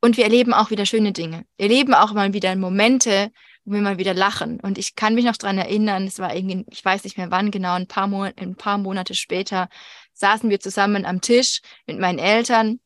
[0.00, 1.44] Und wir erleben auch wieder schöne Dinge.
[1.56, 3.30] Wir erleben auch mal wieder Momente,
[3.64, 4.60] wo wir mal wieder lachen.
[4.60, 7.50] Und ich kann mich noch dran erinnern, es war irgendwie, ich weiß nicht mehr wann
[7.50, 9.68] genau, ein paar, Mo ein paar Monate später
[10.12, 12.80] saßen wir zusammen am Tisch mit meinen Eltern.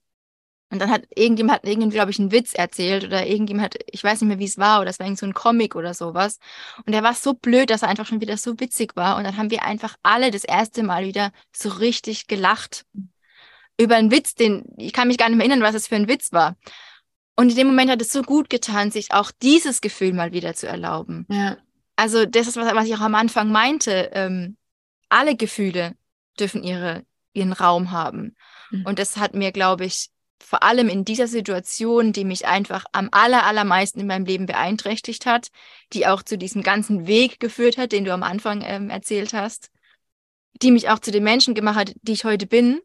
[0.71, 4.03] Und dann hat irgendjemand, hat irgendwie, glaube ich, einen Witz erzählt oder irgendjemand hat, ich
[4.03, 6.39] weiß nicht mehr, wie es war, oder es war irgendwie so ein Comic oder sowas.
[6.87, 9.19] Und der war so blöd, dass er einfach schon wieder so witzig war.
[9.19, 12.87] Und dann haben wir einfach alle das erste Mal wieder so richtig gelacht
[13.79, 16.09] über einen Witz, den, ich kann mich gar nicht mehr erinnern, was es für ein
[16.09, 16.57] Witz war.
[17.37, 20.55] Und in dem Moment hat es so gut getan, sich auch dieses Gefühl mal wieder
[20.55, 21.27] zu erlauben.
[21.31, 21.57] Ja.
[21.97, 24.11] Also das ist, was, was ich auch am Anfang meinte.
[24.13, 24.57] Ähm,
[25.09, 25.95] alle Gefühle
[26.39, 28.37] dürfen ihre, ihren Raum haben.
[28.71, 28.87] Mhm.
[28.87, 30.11] Und das hat mir, glaube ich,
[30.43, 35.25] vor allem in dieser Situation, die mich einfach am aller, allermeisten in meinem Leben beeinträchtigt
[35.25, 35.49] hat,
[35.93, 39.71] die auch zu diesem ganzen Weg geführt hat, den du am Anfang ähm, erzählt hast,
[40.61, 42.81] die mich auch zu den Menschen gemacht hat, die ich heute bin.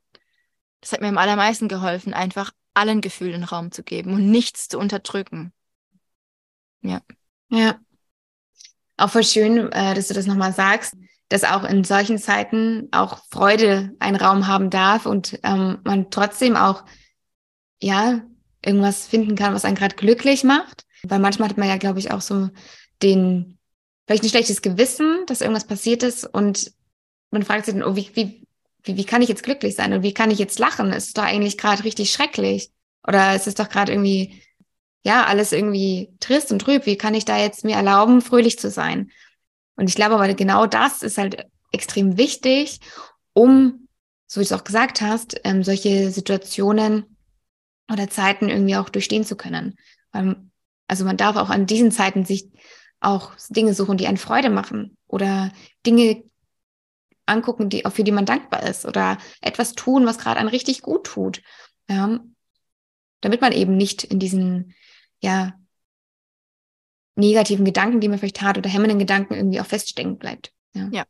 [0.82, 4.80] Das hat mir am allermeisten geholfen, einfach allen Gefühlen Raum zu geben und nichts zu
[4.80, 5.52] unterdrücken.
[6.82, 7.02] Ja.
[7.50, 7.80] Ja.
[8.98, 10.96] Auch voll schön, äh, dass du das nochmal sagst.
[11.30, 16.56] dass auch in solchen Zeiten auch Freude einen Raum haben darf und ähm, man trotzdem
[16.56, 16.86] auch,
[17.82, 18.22] ja,
[18.66, 20.86] irgendwas finden kann, was einen gerade glücklich macht.
[21.04, 22.50] Weil manchmal hat man ja, glaube ich, auch so
[23.04, 23.58] den,
[24.08, 26.72] vielleicht ein schlechtes Gewissen, dass irgendwas passiert ist und
[27.30, 28.47] man fragt sich dann, oh, wie, wie,
[28.88, 30.91] wie, wie kann ich jetzt glücklich sein und wie kann ich jetzt lachen?
[30.91, 32.71] Es ist doch eigentlich gerade richtig schrecklich.
[33.08, 34.41] Oder es ist doch gerade irgendwie,
[35.04, 36.86] ja, alles irgendwie trist und trüb.
[36.86, 39.12] Wie kann ich da jetzt mir erlauben, fröhlich zu sein?
[39.76, 42.80] Und ich glaube aber genau das ist halt extrem wichtig,
[43.34, 43.88] um,
[44.26, 47.17] so wie du es auch gesagt hast, ähm, solche Situationen
[47.91, 49.78] oder Zeiten irgendwie auch durchstehen zu können.
[50.13, 50.52] Ähm,
[50.88, 52.50] also man darf auch an diesen Zeiten sich
[53.00, 55.52] auch Dinge suchen, die einen Freude machen oder
[55.86, 56.23] Dinge
[57.28, 61.06] angucken, die, für die man dankbar ist oder etwas tun, was gerade einen richtig gut
[61.06, 61.42] tut.
[61.90, 62.20] Ja,
[63.22, 64.74] damit man eben nicht in diesen,
[65.22, 65.54] ja,
[67.16, 70.54] negativen Gedanken, die man vielleicht hat oder hemmenden Gedanken irgendwie auch feststecken bleibt.
[70.74, 70.88] Ja.
[70.92, 71.06] ja.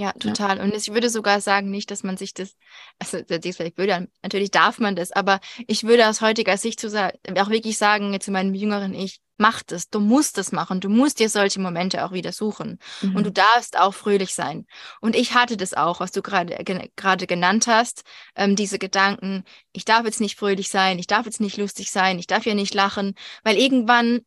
[0.00, 0.56] Ja, total.
[0.56, 0.62] Ja.
[0.64, 2.56] Und ich würde sogar sagen, nicht, dass man sich das,
[2.98, 7.50] also vielleicht würde, natürlich darf man das, aber ich würde aus heutiger Sicht zu, auch
[7.50, 11.28] wirklich sagen, zu meinem jüngeren Ich, mach das, du musst das machen, du musst dir
[11.28, 13.14] solche Momente auch wieder suchen mhm.
[13.14, 14.64] und du darfst auch fröhlich sein.
[15.02, 16.56] Und ich hatte das auch, was du gerade
[16.96, 18.02] gerade genannt hast,
[18.36, 22.18] ähm, diese Gedanken, ich darf jetzt nicht fröhlich sein, ich darf jetzt nicht lustig sein,
[22.18, 24.20] ich darf ja nicht lachen, weil irgendwann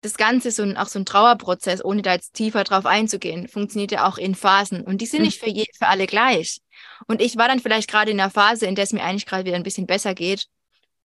[0.00, 3.90] das Ganze so ein, auch so ein Trauerprozess, ohne da jetzt tiefer drauf einzugehen, funktioniert
[3.90, 4.82] ja auch in Phasen.
[4.82, 5.26] Und die sind mhm.
[5.26, 6.60] nicht für, je, für alle gleich.
[7.06, 9.44] Und ich war dann vielleicht gerade in einer Phase, in der es mir eigentlich gerade
[9.44, 10.46] wieder ein bisschen besser geht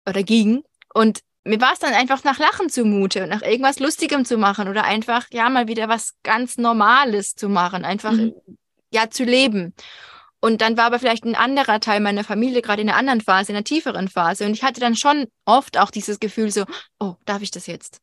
[0.08, 0.64] oder ging.
[0.94, 4.68] Und mir war es dann einfach nach Lachen zumute und nach irgendwas Lustigem zu machen
[4.68, 8.34] oder einfach, ja, mal wieder was ganz Normales zu machen, einfach, mhm.
[8.92, 9.74] ja, zu leben.
[10.42, 13.52] Und dann war aber vielleicht ein anderer Teil meiner Familie gerade in einer anderen Phase,
[13.52, 14.46] in einer tieferen Phase.
[14.46, 16.66] Und ich hatte dann schon oft auch dieses Gefühl so,
[17.00, 18.00] oh, darf ich das jetzt?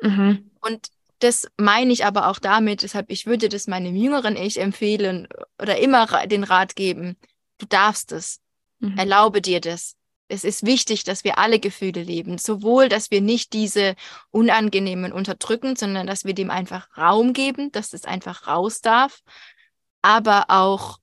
[0.00, 0.50] Mhm.
[0.60, 0.88] Und
[1.20, 5.28] das meine ich aber auch damit, deshalb, ich würde das meinem jüngeren Ich empfehlen
[5.60, 7.16] oder immer den Rat geben,
[7.58, 8.40] du darfst es,
[8.80, 8.98] mhm.
[8.98, 9.96] erlaube dir das.
[10.28, 13.94] Es ist wichtig, dass wir alle Gefühle leben, sowohl, dass wir nicht diese
[14.30, 19.22] unangenehmen unterdrücken, sondern dass wir dem einfach Raum geben, dass das einfach raus darf,
[20.02, 20.98] aber auch,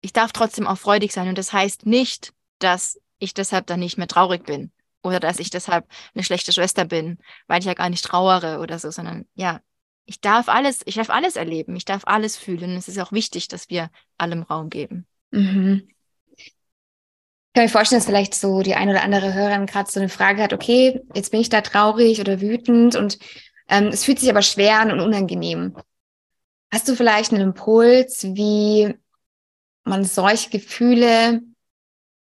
[0.00, 3.98] ich darf trotzdem auch freudig sein und das heißt nicht, dass ich deshalb dann nicht
[3.98, 7.90] mehr traurig bin oder dass ich deshalb eine schlechte Schwester bin, weil ich ja gar
[7.90, 9.60] nicht trauere oder so, sondern ja,
[10.04, 12.76] ich darf alles, ich darf alles erleben, ich darf alles fühlen.
[12.76, 15.06] Es ist auch wichtig, dass wir allem Raum geben.
[15.30, 15.88] Mhm.
[16.36, 16.54] Ich
[17.54, 20.42] kann mir vorstellen, dass vielleicht so die eine oder andere Hörerin gerade so eine Frage
[20.42, 23.18] hat, okay, jetzt bin ich da traurig oder wütend und
[23.68, 25.76] ähm, es fühlt sich aber schwer an und unangenehm.
[26.72, 28.94] Hast du vielleicht einen Impuls, wie
[29.84, 31.42] man solche Gefühle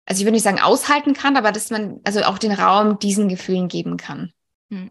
[0.08, 3.28] also ich würde nicht sagen aushalten kann, aber dass man also auch den Raum diesen
[3.28, 4.32] Gefühlen geben kann.
[4.70, 4.90] Hm.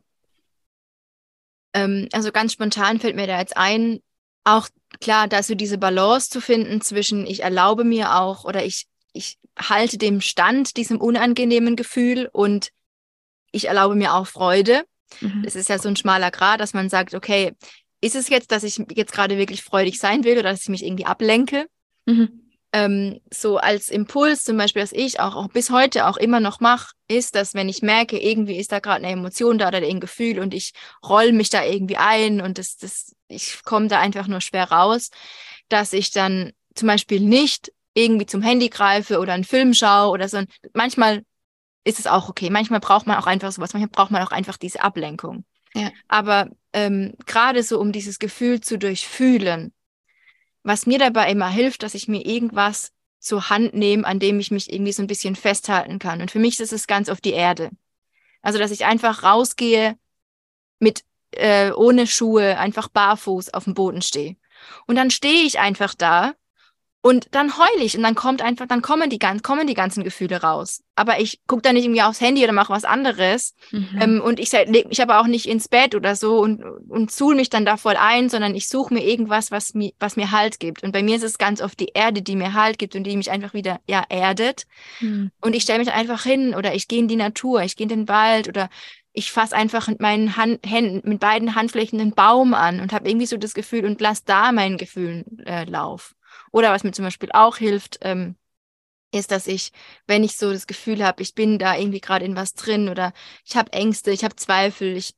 [1.74, 4.00] Ähm, also ganz spontan fällt mir da jetzt ein,
[4.44, 4.70] auch
[5.02, 9.40] klar, da so diese Balance zu finden zwischen ich erlaube mir auch oder ich, ich
[9.58, 12.70] halte dem Stand, diesem unangenehmen Gefühl und
[13.52, 14.84] ich erlaube mir auch Freude.
[15.20, 15.42] Mhm.
[15.44, 17.56] Das ist ja so ein schmaler Grad, dass man sagt, okay,
[18.02, 20.86] ist es jetzt, dass ich jetzt gerade wirklich freudig sein will oder dass ich mich
[20.86, 21.68] irgendwie ablenke?
[22.06, 26.40] Mhm ähm, so als Impuls zum Beispiel, dass ich auch, auch bis heute auch immer
[26.40, 29.78] noch mache, ist, dass wenn ich merke, irgendwie ist da gerade eine Emotion da oder
[29.78, 34.00] ein Gefühl und ich roll mich da irgendwie ein und das, das, ich komme da
[34.00, 35.10] einfach nur schwer raus,
[35.70, 40.30] dass ich dann zum Beispiel nicht irgendwie zum Handy greife oder einen Film schaue oder
[40.30, 40.44] so.
[40.74, 41.24] Manchmal
[41.84, 42.50] ist es auch okay.
[42.50, 43.74] Manchmal braucht man auch einfach sowas.
[43.74, 45.46] Manchmal braucht man auch einfach diese Ablenkung.
[45.74, 45.92] Ja.
[46.08, 49.74] Aber ähm, gerade so, um dieses Gefühl zu durchfühlen,
[50.68, 54.52] was mir dabei immer hilft, dass ich mir irgendwas zur Hand nehme, an dem ich
[54.52, 56.22] mich irgendwie so ein bisschen festhalten kann.
[56.22, 57.72] Und für mich ist es ganz auf die Erde.
[58.42, 59.98] Also, dass ich einfach rausgehe
[60.80, 64.36] mit äh, ohne Schuhe, einfach barfuß auf dem Boden stehe.
[64.88, 66.34] Und dann stehe ich einfach da
[67.02, 70.42] und dann heule ich und dann kommt einfach, dann kommen die, kommen die ganzen Gefühle
[70.42, 70.84] raus.
[70.96, 73.54] Aber ich gucke dann nicht irgendwie aufs Handy oder mache was anderes.
[73.72, 74.00] Mhm.
[74.02, 77.36] Ähm, und ich lege mich aber auch nicht ins Bett oder so und, und suhl
[77.36, 80.60] mich dann da voll ein, sondern ich suche mir irgendwas, was mir, was mir Halt
[80.60, 80.84] gibt.
[80.84, 83.16] Und bei mir ist es ganz oft die Erde, die mir Halt gibt und die
[83.16, 84.66] mich einfach wieder ja, erdet.
[85.00, 85.32] Mhm.
[85.40, 87.90] Und ich stelle mich einfach hin oder ich gehe in die Natur, ich gehe in
[87.90, 88.70] den Wald oder
[89.14, 93.08] ich fasse einfach mit meinen Hand, Händen, mit beiden Handflächen einen Baum an und habe
[93.08, 96.17] irgendwie so das Gefühl und lass da meinen Gefühlen äh, Lauf.
[96.52, 98.36] Oder was mir zum Beispiel auch hilft, ähm,
[99.12, 99.72] ist, dass ich,
[100.06, 103.14] wenn ich so das Gefühl habe, ich bin da irgendwie gerade in was drin oder
[103.46, 105.16] ich habe Ängste, ich habe Zweifel, ich,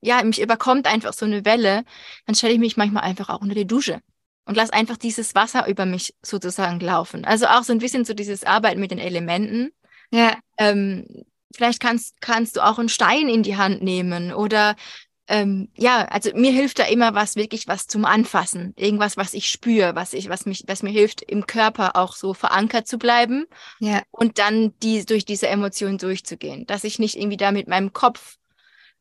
[0.00, 1.84] ja, mich überkommt einfach so eine Welle,
[2.26, 4.00] dann stelle ich mich manchmal einfach auch unter die Dusche
[4.44, 7.24] und lass einfach dieses Wasser über mich sozusagen laufen.
[7.24, 9.72] Also auch so ein bisschen so dieses Arbeiten mit den Elementen.
[10.10, 10.38] Ja.
[10.56, 11.06] Ähm,
[11.54, 14.76] vielleicht kannst, kannst du auch einen Stein in die Hand nehmen oder
[15.28, 18.72] ähm, ja, also mir hilft da immer was, wirklich was zum Anfassen.
[18.76, 22.32] Irgendwas, was ich spüre, was ich, was mich, was mir hilft, im Körper auch so
[22.32, 23.46] verankert zu bleiben.
[23.78, 24.02] Ja.
[24.10, 26.66] Und dann die, durch diese Emotionen durchzugehen.
[26.66, 28.38] Dass ich nicht irgendwie da mit meinem Kopf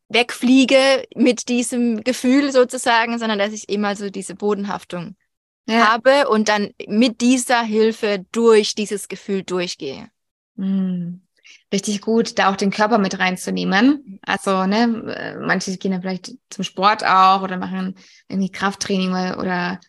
[0.09, 5.15] wegfliege mit diesem Gefühl sozusagen, sondern dass ich immer so diese Bodenhaftung
[5.65, 5.87] ja.
[5.87, 10.09] habe und dann mit dieser Hilfe durch dieses Gefühl durchgehe.
[10.55, 11.26] Mhm
[11.73, 14.19] richtig gut, da auch den Körper mit reinzunehmen.
[14.25, 17.95] Also, ne, manche gehen dann vielleicht zum Sport auch oder machen
[18.29, 19.79] irgendwie Krafttraining oder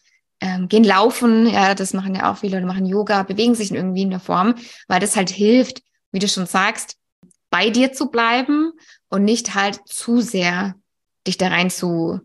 [0.40, 1.46] ähm, gehen laufen.
[1.46, 4.54] Ja, das machen ja auch viele oder machen Yoga, bewegen sich irgendwie in der Form,
[4.88, 6.96] weil das halt hilft, wie du schon sagst,
[7.50, 8.72] bei dir zu bleiben
[9.08, 10.74] und nicht halt zu sehr
[11.26, 12.20] dich da rein zu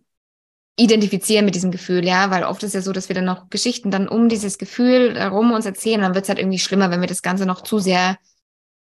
[0.76, 3.92] identifizieren mit diesem Gefühl, ja, weil oft ist ja so, dass wir dann noch Geschichten
[3.92, 7.08] dann um dieses Gefühl herum uns erzählen, dann wird es halt irgendwie schlimmer, wenn wir
[7.08, 8.18] das Ganze noch zu sehr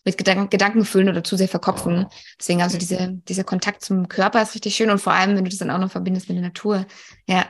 [0.05, 2.07] mit Gedanken, Gedanken füllen oder zu sehr verkopfen.
[2.39, 5.49] Deswegen also diese, dieser Kontakt zum Körper ist richtig schön und vor allem, wenn du
[5.49, 6.85] das dann auch noch verbindest mit der Natur.
[7.27, 7.47] Ja,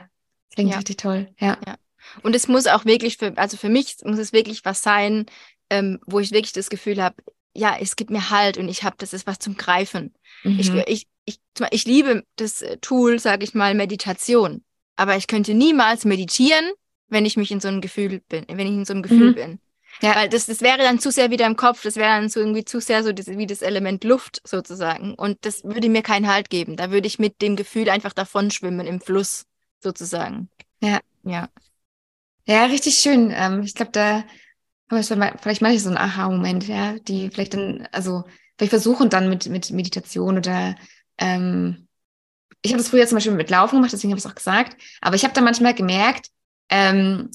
[0.54, 0.76] klingt ja.
[0.76, 1.28] richtig toll.
[1.38, 1.58] Ja.
[1.66, 1.76] ja.
[2.22, 5.26] Und es muss auch wirklich für, also für mich muss es wirklich was sein,
[5.70, 7.16] ähm, wo ich wirklich das Gefühl habe,
[7.56, 10.14] ja, es gibt mir Halt und ich habe, das ist was zum Greifen.
[10.42, 10.58] Mhm.
[10.58, 11.40] Ich, ich, ich,
[11.70, 14.64] ich liebe das Tool, sage ich mal, Meditation.
[14.96, 16.64] Aber ich könnte niemals meditieren,
[17.08, 19.34] wenn ich mich in so einem Gefühl bin, wenn ich in so einem Gefühl mhm.
[19.34, 19.58] bin.
[20.02, 20.16] Ja.
[20.16, 22.64] Weil das, das wäre dann zu sehr wieder im Kopf, das wäre dann so irgendwie
[22.64, 25.14] zu sehr so das, wie das Element Luft sozusagen.
[25.14, 26.76] Und das würde mir keinen Halt geben.
[26.76, 29.46] Da würde ich mit dem Gefühl einfach davon schwimmen im Fluss
[29.80, 30.48] sozusagen.
[30.80, 31.00] Ja.
[31.22, 31.48] Ja.
[32.46, 33.32] Ja, richtig schön.
[33.34, 34.24] Ähm, ich glaube, da
[34.88, 38.24] vielleicht mache ich so einen Aha-Moment, ja, die vielleicht dann, also
[38.56, 40.76] vielleicht versuchen dann mit, mit Meditation oder
[41.18, 41.88] ähm,
[42.62, 44.76] ich habe das früher zum Beispiel mit Laufen gemacht, deswegen habe ich es auch gesagt,
[45.00, 46.30] aber ich habe dann manchmal gemerkt,
[46.70, 47.30] ähm,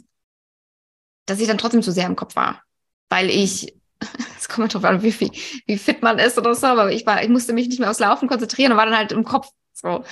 [1.30, 2.62] dass ich dann trotzdem zu sehr im Kopf war.
[3.10, 3.74] Weil ich,
[4.38, 5.32] es kommt drauf an, wie, viel,
[5.66, 8.00] wie fit man ist oder so, aber ich war, ich musste mich nicht mehr aufs
[8.00, 9.88] Laufen konzentrieren und war dann halt im Kopf so.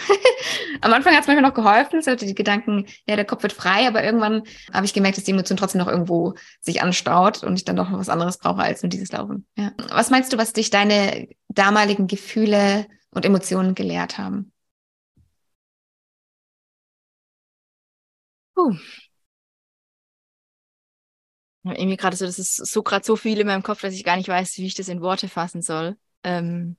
[0.81, 3.53] Am Anfang hat es manchmal noch geholfen, es hatte die Gedanken, ja, der Kopf wird
[3.53, 7.55] frei, aber irgendwann habe ich gemerkt, dass die Emotion trotzdem noch irgendwo sich anstaut und
[7.55, 9.45] ich dann doch noch was anderes brauche als nur dieses Laufen.
[9.57, 9.71] Ja.
[9.89, 14.53] Was meinst du, was dich deine damaligen Gefühle und Emotionen gelehrt haben?
[18.55, 18.77] Puh
[21.75, 24.17] irgendwie gerade so, das ist so gerade so viel in meinem Kopf, dass ich gar
[24.17, 25.97] nicht weiß, wie ich das in Worte fassen soll.
[26.23, 26.77] Ähm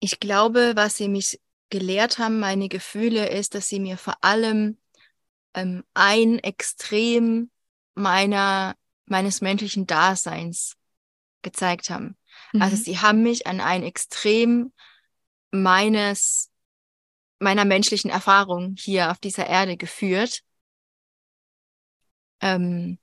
[0.00, 4.78] ich glaube, was sie mich gelehrt haben, meine Gefühle, ist, dass sie mir vor allem
[5.54, 7.50] ähm, ein Extrem
[7.94, 8.74] meiner,
[9.06, 10.76] meines menschlichen Daseins
[11.42, 12.16] gezeigt haben.
[12.52, 12.62] Also mhm.
[12.62, 14.72] Also sie haben mich an ein Extrem
[15.50, 16.50] meines,
[17.38, 20.42] meiner menschlichen Erfahrung hier auf dieser Erde geführt
[22.42, 22.98] ähm,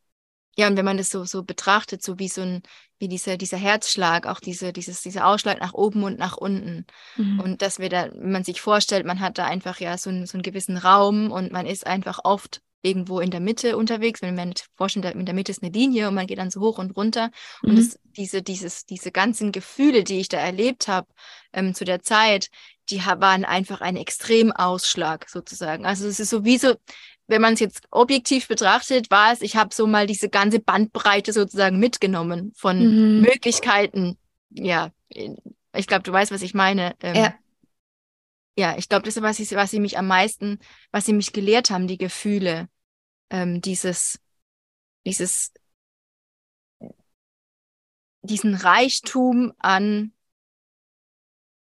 [0.60, 2.62] ja, und wenn man das so, so betrachtet, so wie so ein,
[3.00, 6.86] wie dieser, dieser Herzschlag, auch diese, dieses, dieser Ausschlag nach oben und nach unten.
[7.16, 7.40] Mhm.
[7.40, 10.26] Und dass wir da, wenn man sich vorstellt, man hat da einfach ja so, ein,
[10.26, 14.22] so einen gewissen Raum und man ist einfach oft irgendwo in der Mitte unterwegs.
[14.22, 16.60] Wenn man sich vorstellt, in der Mitte ist eine Linie und man geht dann so
[16.60, 17.32] hoch und runter.
[17.62, 17.70] Mhm.
[17.70, 21.08] Und das, diese, dieses, diese ganzen Gefühle, die ich da erlebt habe
[21.54, 22.50] ähm, zu der Zeit,
[22.90, 25.86] die waren einfach ein Extremausschlag sozusagen.
[25.86, 26.76] Also es ist so wie so,
[27.30, 31.32] wenn man es jetzt objektiv betrachtet, war es, ich habe so mal diese ganze Bandbreite
[31.32, 33.22] sozusagen mitgenommen von mhm.
[33.22, 34.18] Möglichkeiten.
[34.50, 36.96] Ja, ich glaube, du weißt, was ich meine.
[37.02, 37.36] Ähm, ja.
[38.58, 40.58] ja, ich glaube, das ist, was, ich, was sie mich am meisten,
[40.92, 42.68] was sie mich gelehrt haben, die Gefühle.
[43.30, 44.20] Ähm, dieses,
[45.06, 45.54] dieses,
[48.24, 50.14] diesen Reichtum an,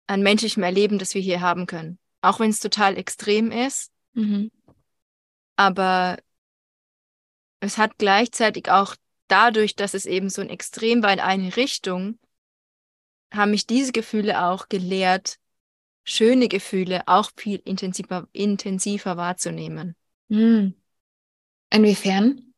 [0.08, 2.00] an menschlichem Erleben, das wir hier haben können.
[2.22, 3.91] Auch wenn es total extrem ist.
[4.13, 4.52] Mhm
[5.60, 6.17] aber
[7.60, 8.95] es hat gleichzeitig auch
[9.28, 12.17] dadurch, dass es eben so ein Extrem war in eine Richtung,
[13.34, 15.38] haben mich diese Gefühle auch gelehrt,
[16.06, 19.98] schöne Gefühle auch viel intensiver, intensiver wahrzunehmen.
[20.30, 20.76] Hm.
[21.72, 22.54] Inwiefern?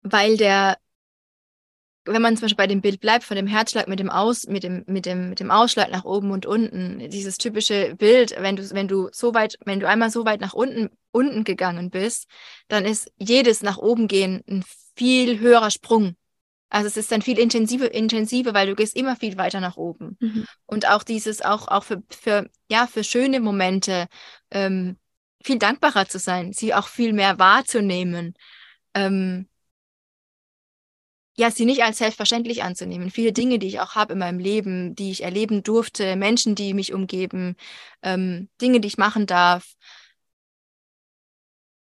[0.00, 0.78] Weil der
[2.12, 4.62] wenn man zum Beispiel bei dem Bild bleibt, von dem Herzschlag mit dem Aus, mit
[4.62, 8.70] dem, mit dem, mit dem Ausschlag nach oben und unten, dieses typische Bild, wenn du,
[8.70, 12.26] wenn du so weit, wenn du einmal so weit nach unten, unten gegangen bist,
[12.68, 14.64] dann ist jedes nach oben gehen ein
[14.96, 16.16] viel höherer Sprung.
[16.68, 20.16] Also es ist dann viel intensiver, intensiver, weil du gehst immer viel weiter nach oben.
[20.20, 20.46] Mhm.
[20.66, 24.06] Und auch dieses, auch, auch für, für, ja, für schöne Momente,
[24.52, 24.96] ähm,
[25.42, 28.34] viel dankbarer zu sein, sie auch viel mehr wahrzunehmen.
[28.94, 29.48] Ähm,
[31.40, 33.10] ja, sie nicht als selbstverständlich anzunehmen.
[33.10, 36.74] Viele Dinge, die ich auch habe in meinem Leben, die ich erleben durfte, Menschen, die
[36.74, 37.56] mich umgeben,
[38.02, 39.74] ähm, Dinge, die ich machen darf.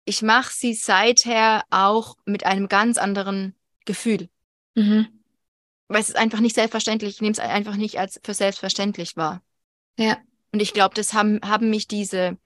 [0.06, 3.53] Ich mache sie seither auch mit einem ganz anderen
[3.84, 4.29] Gefühl.
[4.75, 5.08] Mhm.
[5.89, 9.43] weil es ist einfach nicht selbstverständlich, ich nehme es einfach nicht als für selbstverständlich wahr.
[9.99, 10.17] Ja.
[10.51, 12.38] Und ich glaube, das haben, haben mich diese,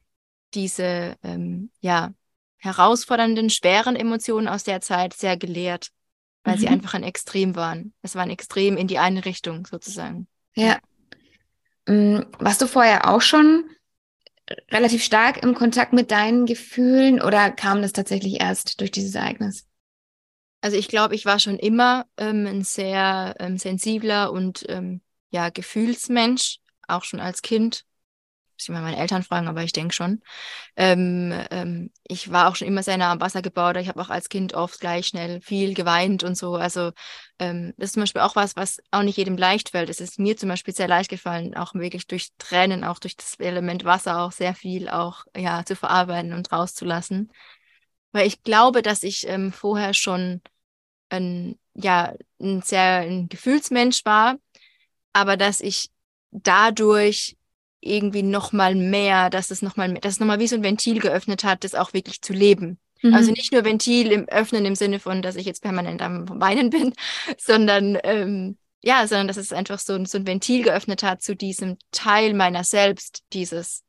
[0.56, 2.14] diese ähm, ja,
[2.58, 5.92] herausfordernden, schweren Emotionen aus der Zeit sehr gelehrt,
[6.48, 6.60] weil mhm.
[6.60, 7.94] sie einfach ein Extrem waren.
[8.02, 10.28] Es war ein Extrem in die eine Richtung sozusagen.
[10.56, 10.80] Ja.
[11.88, 13.66] Mm, warst du vorher auch schon
[14.72, 19.68] relativ stark im Kontakt mit deinen Gefühlen oder kam das tatsächlich erst durch dieses Ereignis?
[20.62, 25.50] Also ich glaube, ich war schon immer ähm, ein sehr ähm, sensibler und ähm, ja,
[25.50, 27.84] Gefühlsmensch, auch schon als Kind.
[28.58, 30.20] Muss ich mal meine Eltern fragen, aber ich denke schon.
[30.76, 33.78] Ähm, ähm, ich war auch schon immer sehr nah am Wasser gebaut.
[33.78, 36.56] Ich habe auch als Kind oft gleich schnell viel geweint und so.
[36.56, 36.92] Also
[37.38, 39.90] ähm, das ist zum Beispiel auch was, was auch nicht jedem leicht fällt.
[39.90, 43.36] Es ist mir zum Beispiel sehr leicht gefallen, auch wirklich durch Tränen, auch durch das
[43.40, 47.32] Element Wasser auch sehr viel auch ja zu verarbeiten und rauszulassen.
[48.12, 50.42] Weil ich glaube, dass ich ähm, vorher schon
[51.10, 54.38] ein, ja, ein sehr ein Gefühlsmensch war,
[55.14, 55.92] aber dass ich
[56.32, 57.37] dadurch
[57.82, 60.64] irgendwie noch mal mehr, dass es noch mal, dass es noch mal wie so ein
[60.64, 62.80] Ventil geöffnet hat, das auch wirklich zu leben.
[63.02, 63.14] Mhm.
[63.14, 66.70] Also nicht nur Ventil im Öffnen im Sinne von, dass ich jetzt permanent am Weinen
[66.70, 66.94] bin,
[67.38, 71.78] sondern ähm, ja, sondern dass es einfach so, so ein Ventil geöffnet hat zu diesem
[71.92, 73.84] Teil meiner selbst, dieses,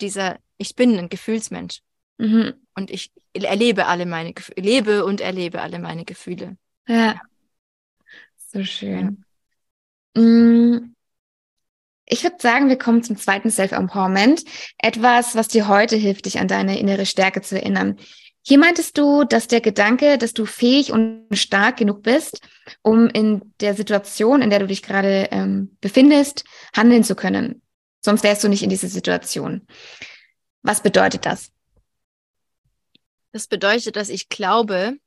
[0.00, 1.80] dieser, ich bin ein Gefühlsmensch.
[2.18, 2.54] Mhm.
[2.74, 6.56] Und ich erlebe alle meine Gefühle, lebe und erlebe alle meine Gefühle.
[6.86, 7.20] Ja.
[8.36, 9.24] So schön.
[10.16, 10.22] Ja.
[12.12, 14.44] Ich würde sagen, wir kommen zum zweiten Self-Empowerment.
[14.76, 17.96] Etwas, was dir heute hilft, dich an deine innere Stärke zu erinnern.
[18.42, 22.42] Hier meintest du, dass der Gedanke, dass du fähig und stark genug bist,
[22.82, 26.44] um in der Situation, in der du dich gerade ähm, befindest,
[26.76, 27.62] handeln zu können.
[28.04, 29.66] Sonst wärst du nicht in dieser Situation.
[30.60, 31.50] Was bedeutet das?
[33.32, 34.98] Das bedeutet, dass ich glaube,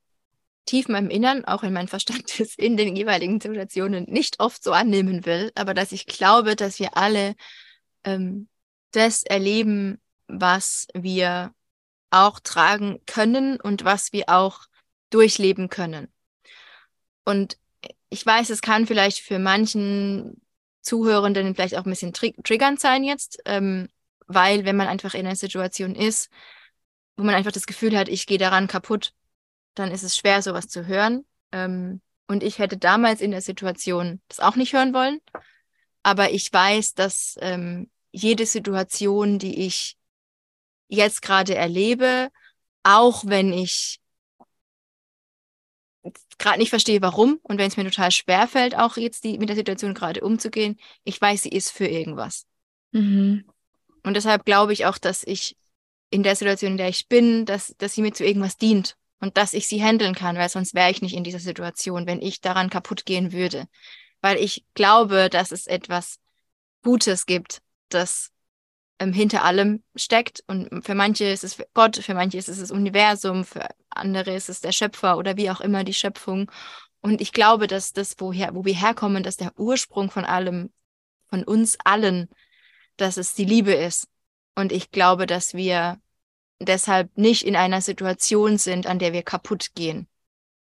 [0.66, 4.64] tief in meinem Innern, auch in meinem Verstand es in den jeweiligen Situationen nicht oft
[4.64, 7.36] so annehmen will, aber dass ich glaube, dass wir alle
[8.04, 8.48] ähm,
[8.92, 11.54] das erleben, was wir
[12.10, 14.62] auch tragen können und was wir auch
[15.10, 16.08] durchleben können.
[17.26, 17.58] Und
[18.10, 20.42] ich weiß, es kann vielleicht für manchen
[20.82, 23.90] Zuhörenden vielleicht auch ein bisschen tr triggernd sein jetzt, ähm,
[24.28, 26.30] weil wenn man einfach in einer Situation ist,
[27.18, 29.14] wo man einfach das Gefühl hat, ich gehe daran kaputt,
[29.76, 31.26] dann ist es schwer, sowas zu hören.
[31.52, 35.22] Ähm, und ich hätte damals in der Situation das auch nicht hören wollen.
[36.02, 39.98] Aber ich weiß, dass ähm, jede Situation, die ich
[40.88, 42.30] jetzt gerade erlebe,
[42.84, 44.00] auch wenn ich
[46.38, 49.50] gerade nicht verstehe, warum und wenn es mir total schwer fällt, auch jetzt die, mit
[49.50, 52.46] der Situation gerade umzugehen, ich weiß, sie ist für irgendwas.
[52.92, 53.46] Mhm.
[54.04, 55.58] Und deshalb glaube ich auch, dass ich
[56.12, 59.38] in der Situation, in der ich bin, dass, dass sie mir zu irgendwas dient und
[59.38, 62.42] dass ich sie handeln kann, weil sonst wäre ich nicht in dieser Situation, wenn ich
[62.42, 63.66] daran kaputt gehen würde.
[64.22, 66.20] Weil ich glaube, dass es etwas
[66.84, 68.32] Gutes gibt, das
[69.00, 70.44] ähm, hinter allem steckt.
[70.48, 74.50] Und für manche ist es Gott, für manche ist es das Universum, für andere ist
[74.50, 76.52] es der Schöpfer oder wie auch immer die Schöpfung.
[77.02, 80.72] Und ich glaube, dass das, woher, wo wir herkommen, dass der Ursprung von allem,
[81.28, 82.30] von uns allen,
[82.98, 84.08] dass es die Liebe ist.
[84.56, 86.00] Und ich glaube, dass wir
[86.60, 90.08] deshalb nicht in einer Situation sind, an der wir kaputt gehen.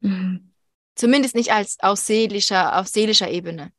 [0.00, 0.52] Mhm.
[0.94, 3.72] Zumindest nicht als aus seelischer, auf seelischer Ebene.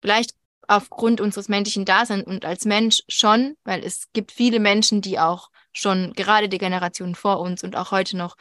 [0.00, 0.34] Vielleicht
[0.66, 5.50] aufgrund unseres menschlichen Daseins und als Mensch schon, weil es gibt viele Menschen, die auch
[5.72, 8.36] schon gerade die Generationen vor uns und auch heute noch,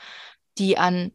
[0.58, 1.14] die an,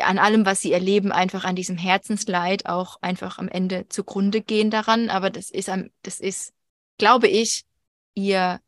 [0.00, 4.70] an allem, was sie erleben, einfach an diesem Herzensleid auch einfach am Ende zugrunde gehen
[4.70, 5.10] daran.
[5.10, 5.70] Aber das ist,
[6.02, 6.52] das ist,
[6.98, 7.64] glaube ich,
[8.14, 8.60] ihr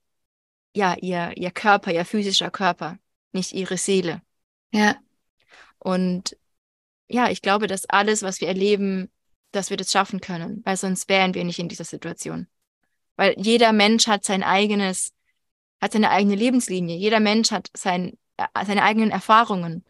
[0.74, 2.98] ja, ihr, ihr Körper, ihr physischer Körper,
[3.33, 4.22] nicht ihre Seele.
[4.72, 4.96] Ja.
[5.78, 6.37] Und
[7.09, 9.11] ja, ich glaube, dass alles, was wir erleben,
[9.52, 12.46] dass wir das schaffen können, weil sonst wären wir nicht in dieser Situation.
[13.16, 15.12] Weil jeder Mensch hat sein eigenes,
[15.81, 16.96] hat seine eigene Lebenslinie.
[16.96, 19.84] Jeder Mensch hat sein, äh, seine eigenen Erfahrungen.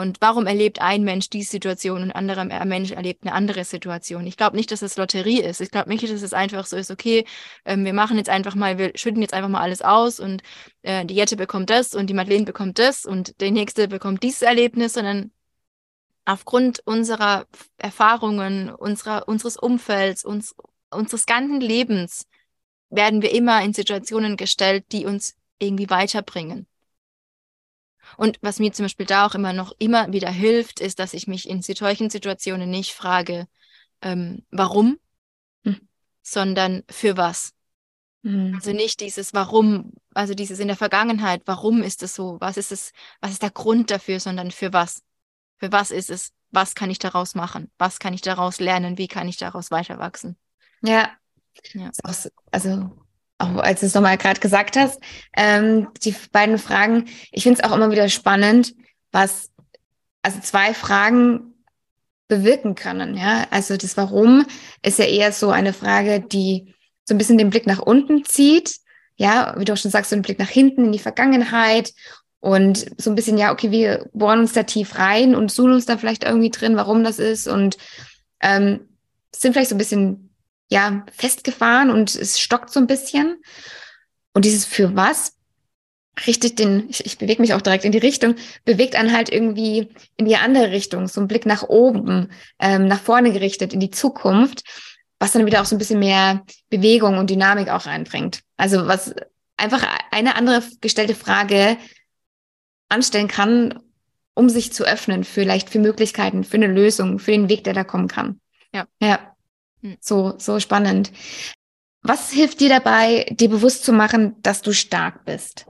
[0.00, 4.26] Und warum erlebt ein Mensch diese Situation und ein anderer Mensch erlebt eine andere Situation?
[4.26, 5.60] Ich glaube nicht, dass es Lotterie ist.
[5.60, 7.26] Ich glaube nicht, dass es einfach so ist, okay,
[7.64, 10.42] ähm, wir machen jetzt einfach mal, wir schütten jetzt einfach mal alles aus und
[10.82, 14.42] äh, die Jette bekommt das und die Madeleine bekommt das und der Nächste bekommt dieses
[14.42, 15.32] Erlebnis, sondern
[16.24, 17.46] aufgrund unserer
[17.76, 20.54] Erfahrungen, unserer, unseres Umfelds, uns,
[20.90, 22.26] unseres ganzen Lebens
[22.88, 26.66] werden wir immer in Situationen gestellt, die uns irgendwie weiterbringen.
[28.16, 31.26] Und was mir zum Beispiel da auch immer noch immer wieder hilft, ist, dass ich
[31.26, 33.46] mich in solchen Situationen nicht frage,
[34.02, 34.98] ähm, warum,
[35.64, 35.80] hm.
[36.22, 37.52] sondern für was.
[38.22, 38.54] Mhm.
[38.54, 42.70] Also nicht dieses Warum, also dieses in der Vergangenheit, warum ist es so, was ist
[42.72, 45.02] es, was ist der Grund dafür, sondern für was.
[45.58, 46.32] Für was ist es?
[46.50, 47.70] was kann ich daraus machen?
[47.78, 48.98] Was kann ich daraus lernen?
[48.98, 50.36] Wie kann ich daraus weiter wachsen?
[50.82, 51.10] Ja.
[51.72, 51.90] ja.
[52.50, 52.99] Also
[53.40, 55.00] auch als du es nochmal gerade gesagt hast,
[55.36, 58.74] ähm, die beiden Fragen, ich finde es auch immer wieder spannend,
[59.12, 59.50] was,
[60.22, 61.54] also zwei Fragen
[62.28, 63.16] bewirken können.
[63.16, 64.46] Ja, also das Warum
[64.82, 66.74] ist ja eher so eine Frage, die
[67.04, 68.76] so ein bisschen den Blick nach unten zieht.
[69.16, 71.92] Ja, wie du auch schon sagst, so einen Blick nach hinten in die Vergangenheit
[72.38, 75.84] und so ein bisschen, ja, okay, wir bohren uns da tief rein und suchen uns
[75.84, 77.76] da vielleicht irgendwie drin, warum das ist und
[78.40, 78.88] ähm,
[79.34, 80.29] sind vielleicht so ein bisschen,
[80.70, 83.42] ja, festgefahren und es stockt so ein bisschen.
[84.32, 85.36] Und dieses für was
[86.26, 89.88] richtet den, ich, ich bewege mich auch direkt in die Richtung, bewegt einen halt irgendwie
[90.16, 93.90] in die andere Richtung, so ein Blick nach oben, ähm, nach vorne gerichtet, in die
[93.90, 94.62] Zukunft,
[95.18, 98.40] was dann wieder auch so ein bisschen mehr Bewegung und Dynamik auch reinbringt.
[98.56, 99.14] Also was
[99.56, 101.76] einfach eine andere gestellte Frage
[102.88, 103.80] anstellen kann,
[104.34, 107.84] um sich zu öffnen, vielleicht für Möglichkeiten, für eine Lösung, für den Weg, der da
[107.84, 108.40] kommen kann.
[108.72, 108.86] Ja.
[109.00, 109.34] Ja.
[109.82, 109.96] Hm.
[110.00, 111.12] So, so spannend.
[112.02, 115.66] Was hilft dir dabei, dir bewusst zu machen, dass du stark bist?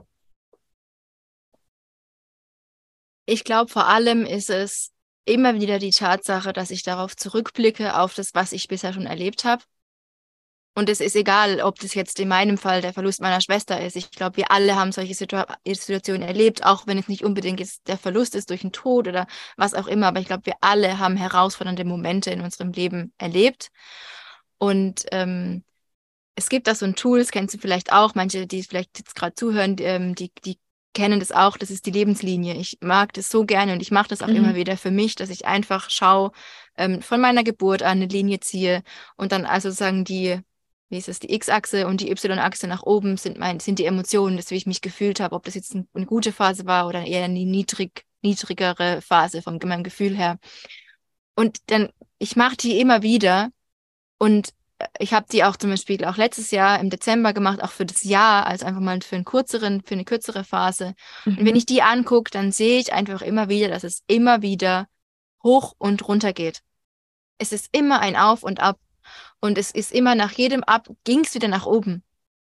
[3.25, 4.91] Ich glaube, vor allem ist es
[5.25, 9.45] immer wieder die Tatsache, dass ich darauf zurückblicke, auf das, was ich bisher schon erlebt
[9.45, 9.63] habe.
[10.73, 13.97] Und es ist egal, ob das jetzt in meinem Fall der Verlust meiner Schwester ist.
[13.97, 17.87] Ich glaube, wir alle haben solche Situ Situationen erlebt, auch wenn es nicht unbedingt jetzt
[17.89, 20.07] der Verlust ist durch einen Tod oder was auch immer.
[20.07, 23.69] Aber ich glaube, wir alle haben herausfordernde Momente in unserem Leben erlebt.
[24.59, 25.63] Und ähm,
[26.35, 29.15] es gibt da so ein Tool, das kennst du vielleicht auch, manche, die vielleicht jetzt
[29.15, 30.57] gerade zuhören, die, ähm, die, die
[30.93, 32.55] kennen das auch, das ist die Lebenslinie.
[32.55, 34.37] Ich mag das so gerne und ich mache das auch mhm.
[34.37, 36.31] immer wieder für mich, dass ich einfach schaue,
[36.77, 38.83] ähm, von meiner Geburt an eine Linie ziehe
[39.17, 40.39] und dann also sozusagen die,
[40.91, 44.37] wie ist es, die X-Achse und die Y-Achse nach oben sind mein, sind die Emotionen,
[44.37, 47.05] das wie ich mich gefühlt habe, ob das jetzt ein, eine gute Phase war oder
[47.05, 50.37] eher eine niedrig, niedrigere Phase vom meinem Gefühl her.
[51.35, 51.89] Und dann,
[52.19, 53.49] ich mache die immer wieder
[54.17, 54.53] und
[54.99, 58.03] ich habe die auch zum Beispiel auch letztes Jahr im Dezember gemacht, auch für das
[58.03, 60.93] Jahr, als einfach mal für einen kürzeren, für eine kürzere Phase.
[61.25, 61.37] Mhm.
[61.37, 64.87] Und wenn ich die angucke, dann sehe ich einfach immer wieder, dass es immer wieder
[65.43, 66.61] hoch und runter geht.
[67.37, 68.79] Es ist immer ein Auf und Ab.
[69.39, 72.03] Und es ist immer nach jedem Ab ging es wieder nach oben.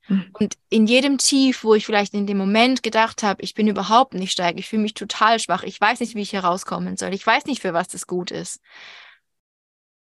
[0.08, 0.30] Mhm.
[0.32, 4.14] Und in jedem Tief, wo ich vielleicht in dem Moment gedacht habe, ich bin überhaupt
[4.14, 7.26] nicht stark, ich fühle mich total schwach, ich weiß nicht, wie ich herauskommen soll, ich
[7.26, 8.60] weiß nicht, für was das gut ist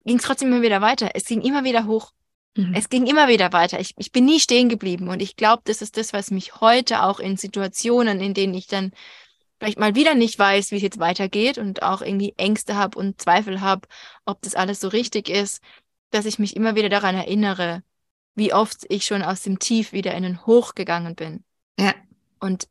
[0.08, 1.12] ging es trotzdem immer wieder weiter.
[1.14, 2.14] Es ging immer wieder hoch.
[2.56, 2.74] Mhm.
[2.74, 3.80] Es ging immer wieder weiter.
[3.80, 5.10] Ich, ich bin nie stehen geblieben.
[5.10, 8.66] Und ich glaube, das ist das, was mich heute auch in Situationen, in denen ich
[8.66, 8.92] dann
[9.60, 13.22] vielleicht mal wieder nicht weiß, wie es jetzt weitergeht und auch irgendwie Ängste habe und
[13.22, 13.88] Zweifel habe,
[14.26, 15.62] ob das alles so richtig ist,
[16.12, 17.84] dass ich mich immer wieder daran erinnere,
[18.36, 21.44] wie oft ich schon aus dem Tief wieder in den Hoch gegangen bin.
[21.80, 21.94] Ja.
[22.40, 22.68] Und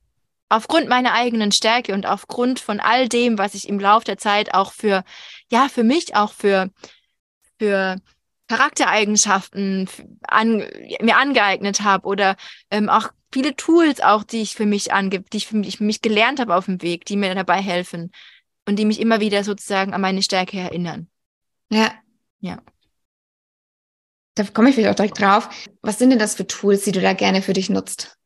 [0.49, 4.55] aufgrund meiner eigenen Stärke und aufgrund von all dem, was ich im Laufe der Zeit
[4.55, 5.03] auch für,
[5.51, 6.71] ja, für mich auch für
[7.59, 7.97] für
[8.49, 9.89] Charaktereigenschaften
[10.23, 10.65] an,
[11.01, 12.37] mir angeeignet habe oder
[12.71, 15.85] ähm, auch viele Tools auch, die ich für mich ange die ich für mich, für
[15.85, 18.13] mich gelernt habe auf dem Weg, die mir dabei helfen
[18.67, 21.09] und die mich immer wieder sozusagen an meine Stärke erinnern.
[21.71, 21.93] Ja.
[22.41, 22.59] Ja.
[24.37, 25.49] Da komme ich vielleicht auch direkt drauf.
[25.83, 28.17] Was sind denn das für Tools, die du da gerne für dich nutzt?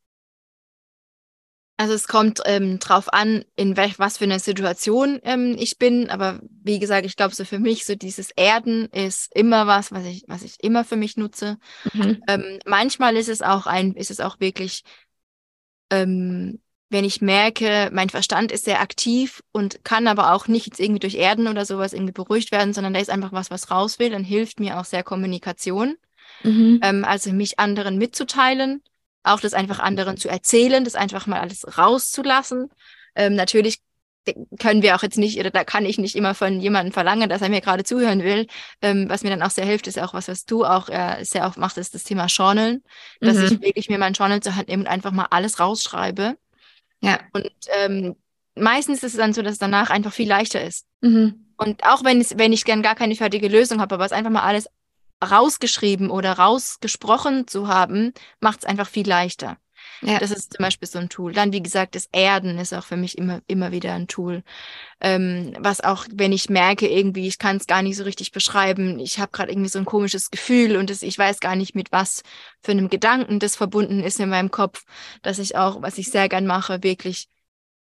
[1.77, 6.11] Also es kommt ähm, drauf an, in welch, was für eine Situation ähm, ich bin.
[6.11, 10.05] Aber wie gesagt, ich glaube, so für mich, so dieses Erden ist immer was, was
[10.05, 11.57] ich, was ich immer für mich nutze.
[11.95, 12.23] Mhm.
[12.29, 14.83] Ähm, manchmal ist es auch ein, ist es auch wirklich,
[15.91, 16.61] ähm,
[16.91, 21.15] wenn ich merke, mein Verstand ist sehr aktiv und kann aber auch nicht irgendwie durch
[21.15, 24.25] Erden oder sowas irgendwie beruhigt werden, sondern da ist einfach was, was raus will, dann
[24.25, 25.97] hilft mir auch sehr Kommunikation.
[26.43, 26.81] Mhm.
[26.83, 28.83] Ähm, also mich anderen mitzuteilen
[29.23, 32.71] auch das einfach anderen zu erzählen, das einfach mal alles rauszulassen.
[33.15, 33.81] Ähm, natürlich
[34.59, 37.43] können wir auch jetzt nicht, oder da kann ich nicht immer von jemandem verlangen, dass
[37.43, 38.47] er mir gerade zuhören will.
[38.83, 41.47] Ähm, was mir dann auch sehr hilft, ist auch was, was du auch äh, sehr
[41.47, 42.83] oft machst, ist das Thema Journalen.
[43.21, 43.45] Dass mhm.
[43.45, 46.37] ich wirklich mir mein Journal zur Hand nehme und einfach mal alles rausschreibe.
[47.01, 47.21] Ja.
[47.33, 48.17] Und ähm,
[48.55, 50.87] meistens ist es dann so, dass es danach einfach viel leichter ist.
[51.01, 51.47] Mhm.
[51.57, 54.31] Und auch wenn, es, wenn ich gern gar keine fertige Lösung habe, aber es einfach
[54.31, 54.69] mal alles
[55.23, 59.59] rausgeschrieben oder rausgesprochen zu haben, macht es einfach viel leichter.
[60.03, 60.19] Ja.
[60.19, 61.33] Das ist zum Beispiel so ein Tool.
[61.33, 64.43] Dann, wie gesagt, das Erden ist auch für mich immer, immer wieder ein Tool.
[65.01, 68.99] Ähm, was auch, wenn ich merke, irgendwie, ich kann es gar nicht so richtig beschreiben,
[68.99, 71.93] ich habe gerade irgendwie so ein komisches Gefühl und das, ich weiß gar nicht, mit
[71.93, 72.23] was
[72.63, 74.85] für einem Gedanken das verbunden ist in meinem Kopf,
[75.23, 77.29] dass ich auch, was ich sehr gern mache, wirklich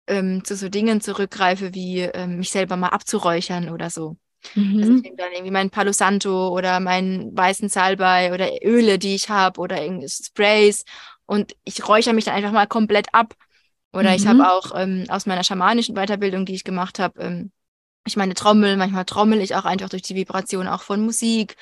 [0.09, 4.17] ähm, zu so Dingen zurückgreife, wie ähm, mich selber mal abzuräuchern oder so.
[4.55, 4.79] Mhm.
[4.79, 9.15] Also ich nehme dann irgendwie mein Palo Santo oder meinen weißen Salbei oder Öle, die
[9.15, 10.85] ich habe oder irgendwie Sprays
[11.29, 13.35] und ich räuchere mich dann einfach mal komplett ab.
[13.93, 14.16] Oder mhm.
[14.16, 17.53] ich habe auch ähm, aus meiner schamanischen Weiterbildung, die ich gemacht habe, ähm,
[18.07, 21.57] ich meine Trommel, manchmal trommel ich auch einfach durch die Vibration auch von Musik.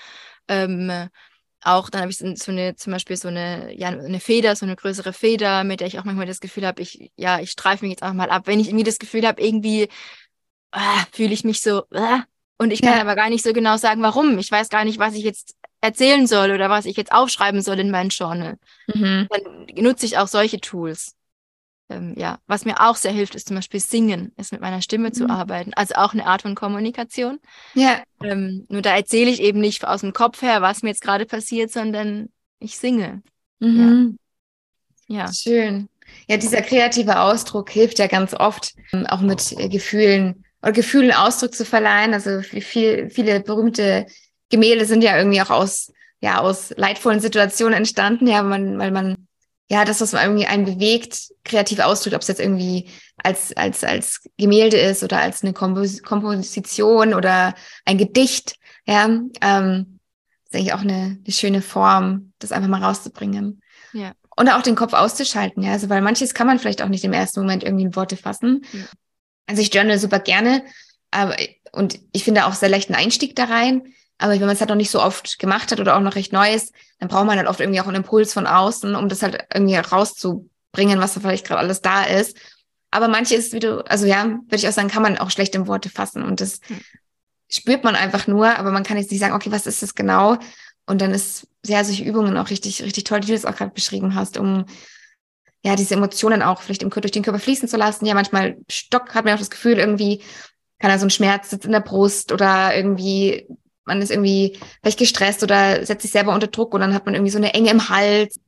[0.47, 1.09] Ähm,
[1.63, 4.77] auch dann habe ich so eine, zum Beispiel so eine, ja, eine Feder, so eine
[4.77, 7.91] größere Feder, mit der ich auch manchmal das Gefühl habe, ich, ja, ich streife mich
[7.91, 8.47] jetzt einfach mal ab.
[8.47, 9.89] Wenn ich irgendwie das Gefühl habe, irgendwie
[10.71, 12.23] ah, fühle ich mich so, ah,
[12.59, 13.01] und ich kann ja.
[13.01, 14.39] aber gar nicht so genau sagen, warum.
[14.39, 15.57] Ich weiß gar nicht, was ich jetzt
[15.87, 18.57] erzählen soll oder was ich jetzt aufschreiben soll in meinen Journal.
[18.93, 19.29] Mhm.
[19.31, 21.17] Dann nutze ich auch solche Tools
[21.89, 25.09] ähm, ja, was mir auch sehr hilft, ist zum Beispiel Singen, ist mit meiner Stimme
[25.09, 25.13] mhm.
[25.13, 25.73] zu arbeiten.
[25.75, 27.39] Also auch eine Art von Kommunikation.
[27.75, 28.03] Ja.
[28.23, 31.27] Ähm, nur da erzähle ich eben nicht aus dem Kopf her, was mir jetzt gerade
[31.27, 32.29] passiert, sondern
[32.59, 33.23] ich singe.
[33.61, 34.19] Mhm.
[35.07, 35.27] Ja.
[35.27, 35.33] ja.
[35.33, 35.89] Schön.
[36.29, 41.13] Ja, dieser kreative Ausdruck hilft ja ganz oft, ähm, auch mit äh, Gefühlen oder Gefühlen
[41.13, 42.15] Ausdruck zu verleihen.
[42.15, 44.07] Also viel, viele berühmte
[44.51, 48.91] Gemälde sind ja irgendwie auch aus, ja, aus leidvollen Situationen entstanden, ja, weil man, weil
[48.91, 49.27] man
[49.69, 54.29] ja, das, was irgendwie einen bewegt, kreativ ausdrückt, ob es jetzt irgendwie als, als, als
[54.37, 59.07] Gemälde ist oder als eine Kompos Komposition oder ein Gedicht, ja,
[59.41, 59.99] ähm,
[60.45, 63.61] ist eigentlich auch eine, eine schöne Form, das einfach mal rauszubringen.
[63.93, 64.13] Ja.
[64.37, 67.13] Und auch den Kopf auszuschalten, ja, also weil manches kann man vielleicht auch nicht im
[67.13, 68.65] ersten Moment irgendwie in Worte fassen.
[68.73, 68.85] Ja.
[69.47, 70.63] Also ich journal super gerne,
[71.11, 71.37] aber,
[71.73, 73.83] und ich finde auch sehr leichten Einstieg da rein.
[74.19, 76.33] Aber wenn man es halt noch nicht so oft gemacht hat oder auch noch recht
[76.33, 79.23] neu ist, dann braucht man halt oft irgendwie auch einen Impuls von außen, um das
[79.23, 82.37] halt irgendwie rauszubringen, was da vielleicht gerade alles da ist.
[82.91, 85.67] Aber manches, wie du, also ja, würde ich auch sagen, kann man auch schlecht in
[85.67, 86.23] Worte fassen.
[86.23, 86.81] Und das hm.
[87.51, 90.39] spürt man einfach nur, aber man kann jetzt nicht sagen, okay, was ist das genau?
[90.87, 93.73] Und dann ist ja solche Übungen auch richtig, richtig toll, die du das auch gerade
[93.73, 94.65] beschrieben hast, um
[95.65, 98.07] ja, diese Emotionen auch vielleicht im, durch den Körper fließen zu lassen.
[98.07, 100.23] Ja, manchmal Stock hat man auch das Gefühl, irgendwie
[100.79, 103.49] kann da so ein Schmerz sitzt in der Brust oder irgendwie
[103.87, 107.15] man ist irgendwie vielleicht gestresst oder setzt sich selber unter Druck und dann hat man
[107.15, 108.39] irgendwie so eine Enge im Hals.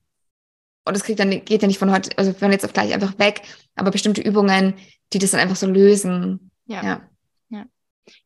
[0.84, 3.18] Und das kriegt dann, geht ja nicht von heute, also von jetzt auf gleich einfach
[3.18, 3.42] weg,
[3.76, 4.74] aber bestimmte Übungen,
[5.12, 6.50] die das dann einfach so lösen.
[6.66, 6.82] Ja.
[6.82, 7.10] Ja,
[7.50, 7.64] ja.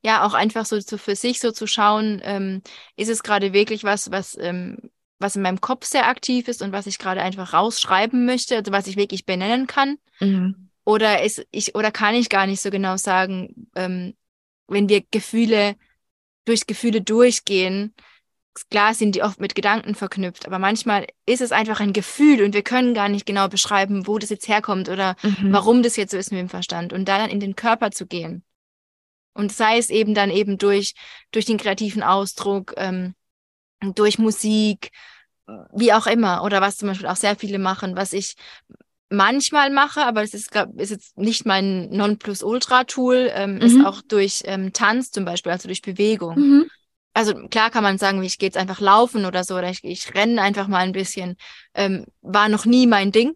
[0.02, 2.62] ja auch einfach so, so für sich so zu schauen, ähm,
[2.96, 4.78] ist es gerade wirklich was, was, ähm,
[5.18, 8.72] was in meinem Kopf sehr aktiv ist und was ich gerade einfach rausschreiben möchte, also
[8.72, 9.96] was ich wirklich benennen kann.
[10.20, 10.70] Mhm.
[10.84, 14.14] Oder ist ich, oder kann ich gar nicht so genau sagen, ähm,
[14.66, 15.76] wenn wir Gefühle
[16.44, 17.94] durch Gefühle durchgehen,
[18.70, 22.54] klar sind die oft mit Gedanken verknüpft, aber manchmal ist es einfach ein Gefühl und
[22.54, 25.52] wir können gar nicht genau beschreiben, wo das jetzt herkommt oder mhm.
[25.52, 28.06] warum das jetzt so ist mit dem Verstand und da dann in den Körper zu
[28.06, 28.44] gehen.
[29.34, 30.94] Und sei es eben dann eben durch,
[31.30, 33.14] durch den kreativen Ausdruck, ähm,
[33.80, 34.90] durch Musik,
[35.72, 38.36] wie auch immer, oder was zum Beispiel auch sehr viele machen, was ich
[39.12, 43.60] manchmal mache, aber das ist, glaub, ist jetzt nicht mein Nonplusultra-Tool, ähm, mhm.
[43.60, 46.36] ist auch durch ähm, Tanz zum Beispiel, also durch Bewegung.
[46.36, 46.70] Mhm.
[47.14, 50.14] Also klar kann man sagen, ich gehe jetzt einfach laufen oder so, oder ich, ich
[50.14, 51.36] renne einfach mal ein bisschen.
[51.74, 53.34] Ähm, war noch nie mein Ding,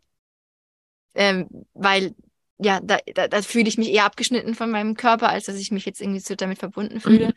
[1.15, 2.15] ähm, weil
[2.59, 5.71] ja, da, da, da fühle ich mich eher abgeschnitten von meinem Körper, als dass ich
[5.71, 7.29] mich jetzt irgendwie so damit verbunden fühle.
[7.29, 7.33] Mhm.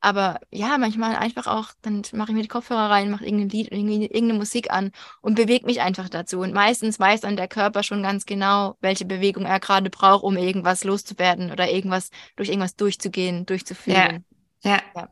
[0.00, 3.72] Aber ja, manchmal einfach auch, dann mache ich mir die Kopfhörer rein, mache irgendein Lied,
[3.72, 4.92] irgendeine Musik an
[5.22, 6.38] und bewege mich einfach dazu.
[6.38, 10.36] Und meistens weiß dann der Körper schon ganz genau, welche Bewegung er gerade braucht, um
[10.36, 14.24] irgendwas loszuwerden oder irgendwas durch irgendwas durchzugehen, durchzuführen.
[14.62, 14.82] Ja, ja.
[14.94, 15.08] ja.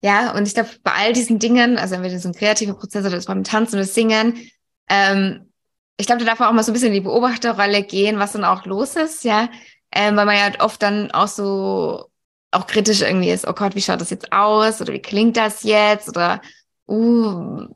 [0.00, 3.16] ja und ich glaube, bei all diesen Dingen, also entweder so ein kreativer Prozess oder
[3.16, 4.40] das beim Tanzen oder Singen,
[4.88, 5.52] ähm,
[5.98, 8.32] ich glaube, da darf man auch mal so ein bisschen in die Beobachterrolle gehen, was
[8.32, 9.50] dann auch los ist, ja.
[9.92, 12.10] Ähm, weil man ja oft dann auch so
[12.54, 15.62] auch kritisch irgendwie ist, oh Gott, wie schaut das jetzt aus oder wie klingt das
[15.62, 16.40] jetzt oder
[16.88, 17.66] uh,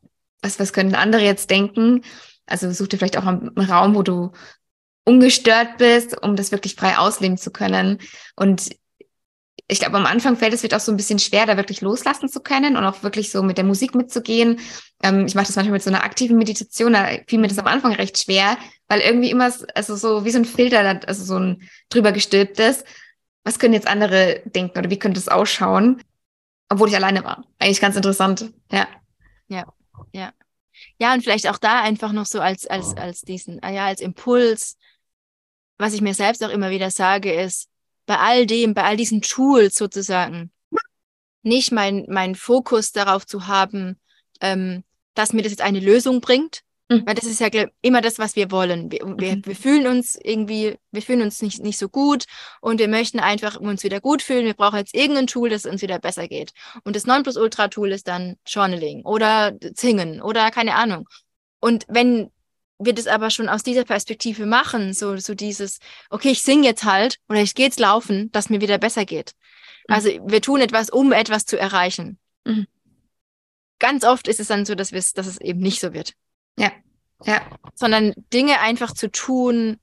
[0.43, 2.03] was, was können andere jetzt denken?
[2.47, 4.33] Also such dir vielleicht auch einen Raum, wo du
[5.05, 7.99] ungestört bist, um das wirklich frei ausleben zu können.
[8.37, 8.71] Und
[9.67, 12.29] ich glaube, am Anfang fällt es wird auch so ein bisschen schwer, da wirklich loslassen
[12.29, 14.61] zu können und auch wirklich so mit der Musik mitzugehen.
[15.03, 17.67] Ähm, ich mache das manchmal mit so einer aktiven Meditation, da fiel mir das am
[17.67, 18.57] Anfang recht schwer,
[18.89, 22.85] weil irgendwie immer, also so wie so ein Filter, also so ein drüber gestülpt ist
[23.45, 26.03] was können jetzt andere denken oder wie könnte es ausschauen,
[26.69, 27.45] obwohl ich alleine war.
[27.59, 28.87] Eigentlich ganz interessant, ja.
[29.49, 29.65] Ja,
[30.13, 30.33] ja.
[30.99, 34.01] Ja, und vielleicht auch da einfach noch so als, als, als diesen, ah ja, als
[34.01, 34.77] Impuls,
[35.77, 37.69] was ich mir selbst auch immer wieder sage, ist,
[38.07, 40.53] bei all dem, bei all diesen Tools sozusagen,
[41.43, 44.01] nicht mein, mein Fokus darauf zu haben,
[44.41, 44.85] ähm,
[45.15, 47.07] dass mir das jetzt eine Lösung bringt, Mhm.
[47.07, 47.49] Weil das ist ja
[47.83, 48.91] immer das, was wir wollen.
[48.91, 49.47] Wir, wir, mhm.
[49.47, 52.25] wir, fühlen uns irgendwie, wir fühlen uns nicht, nicht so gut
[52.61, 54.47] und wir möchten einfach uns wieder gut fühlen.
[54.47, 56.53] Wir brauchen jetzt irgendein Tool, das uns wieder besser geht.
[56.85, 61.07] Und das 9 Plus Ultra Tool ist dann Journaling oder Singen oder keine Ahnung.
[61.61, 62.31] Und wenn
[62.79, 65.81] wir das aber schon aus dieser Perspektive machen, so, so dieses,
[66.11, 69.33] okay, ich singe jetzt halt oder ich gehe jetzt laufen, dass mir wieder besser geht.
[69.89, 69.95] Mhm.
[69.95, 72.19] Also wir tun etwas, um etwas zu erreichen.
[72.45, 72.67] Mhm.
[73.79, 76.15] Ganz oft ist es dann so, dass, dass es eben nicht so wird.
[76.59, 76.73] Ja.
[77.25, 77.41] Ja.
[77.75, 79.79] Sondern Dinge einfach zu tun,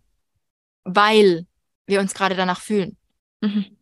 [0.84, 1.46] weil
[1.86, 2.98] wir uns gerade danach fühlen.
[3.42, 3.78] Mhm.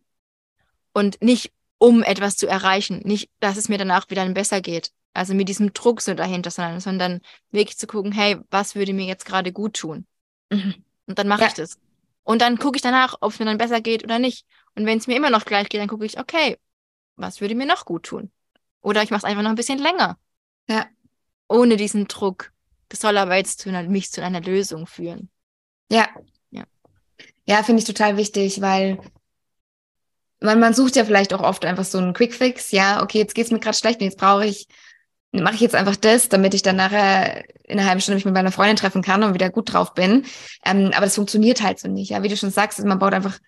[0.92, 4.92] Und nicht um etwas zu erreichen, nicht, dass es mir danach wieder besser geht.
[5.12, 7.20] Also mit diesem Druck so dahinter, sondern, sondern
[7.50, 10.06] wirklich zu gucken, hey, was würde mir jetzt gerade gut tun?
[10.50, 10.74] Mhm.
[11.06, 11.46] Und dann mache ja.
[11.48, 11.78] ich das.
[12.24, 14.46] Und dann gucke ich danach, ob es mir dann besser geht oder nicht.
[14.74, 16.58] Und wenn es mir immer noch gleich geht, dann gucke ich, okay,
[17.16, 18.32] was würde mir noch gut tun?
[18.80, 20.18] Oder ich mache es einfach noch ein bisschen länger.
[20.68, 20.86] Ja.
[21.48, 22.52] Ohne diesen Druck.
[22.88, 25.30] Das soll aber jetzt zu einer, mich zu einer Lösung führen.
[25.90, 26.08] Ja.
[26.50, 26.64] Ja,
[27.46, 28.98] ja finde ich total wichtig, weil
[30.40, 32.70] man, man sucht ja vielleicht auch oft einfach so einen Quickfix.
[32.70, 34.68] Ja, okay, jetzt geht es mir gerade schlecht und jetzt brauche ich,
[35.32, 38.34] mache ich jetzt einfach das, damit ich dann nachher in einer halben Stunde mich mit
[38.34, 40.26] meiner Freundin treffen kann und wieder gut drauf bin.
[40.64, 42.10] Ähm, aber das funktioniert halt so nicht.
[42.10, 43.38] Ja, wie du schon sagst, man baut einfach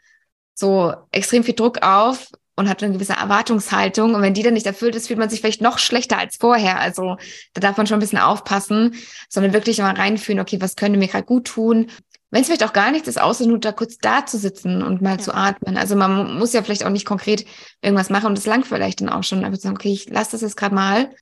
[0.55, 4.15] so extrem viel Druck auf und hat eine gewisse Erwartungshaltung.
[4.15, 6.81] Und wenn die dann nicht erfüllt ist, fühlt man sich vielleicht noch schlechter als vorher.
[6.81, 7.17] Also
[7.53, 8.95] da darf man schon ein bisschen aufpassen,
[9.29, 11.91] sondern wirklich mal reinfühlen, okay, was könnte mir gerade gut tun?
[12.31, 15.01] Wenn es vielleicht auch gar nichts ist, außer nur da kurz da zu sitzen und
[15.01, 15.19] mal ja.
[15.19, 15.77] zu atmen.
[15.77, 17.47] Also man muss ja vielleicht auch nicht konkret
[17.83, 19.45] irgendwas machen und das langt vielleicht dann auch schon.
[19.45, 21.15] Einfach sagen, okay, ich lasse das jetzt gerade mal.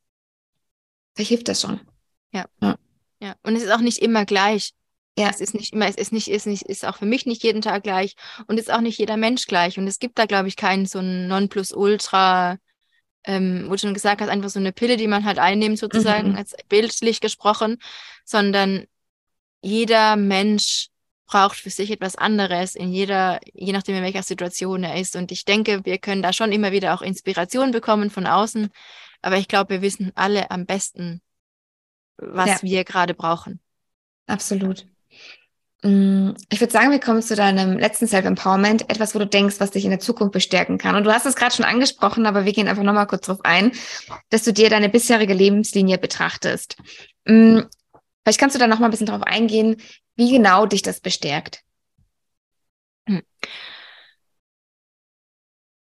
[1.15, 1.81] Vielleicht hilft das schon.
[2.33, 2.47] Ja.
[2.63, 2.77] ja.
[3.21, 3.35] Ja.
[3.43, 4.73] Und es ist auch nicht immer gleich.
[5.17, 5.31] Ja.
[5.31, 7.63] Es ist nicht immer, es ist nicht, ist nicht, ist auch für mich nicht jeden
[7.63, 8.17] Tag gleich
[8.49, 9.79] und ist auch nicht jeder Mensch gleich.
[9.79, 12.59] Und es gibt da, glaube ich, keinen so ein Nonplusultra,
[13.25, 16.31] ähm, wo du schon gesagt hast, einfach so eine Pille, die man halt einnimmt, sozusagen,
[16.31, 16.37] mhm.
[16.37, 17.79] als bildlich gesprochen,
[18.25, 18.87] sondern
[19.63, 20.89] jeder Mensch
[21.27, 25.17] braucht für sich etwas anderes in jeder, je nachdem in welcher Situation er ist.
[25.17, 28.69] Und ich denke, wir können da schon immer wieder auch Inspiration bekommen von außen.
[29.23, 31.23] Aber ich glaube, wir wissen alle am besten,
[32.19, 32.63] was ja.
[32.63, 33.61] wir gerade brauchen.
[34.27, 34.87] Absolut.
[35.85, 39.71] Mm, ich würde sagen, wir kommen zu deinem letzten Self-Empowerment, etwas, wo du denkst, was
[39.71, 40.97] dich in der Zukunft bestärken kann.
[40.97, 43.71] Und du hast es gerade schon angesprochen, aber wir gehen einfach nochmal kurz drauf ein,
[44.31, 46.79] dass du dir deine bisherige Lebenslinie betrachtest.
[47.27, 47.61] Mm,
[48.23, 49.77] vielleicht kannst du da nochmal ein bisschen drauf eingehen,
[50.17, 51.61] wie genau dich das bestärkt.
[53.07, 53.23] Hm.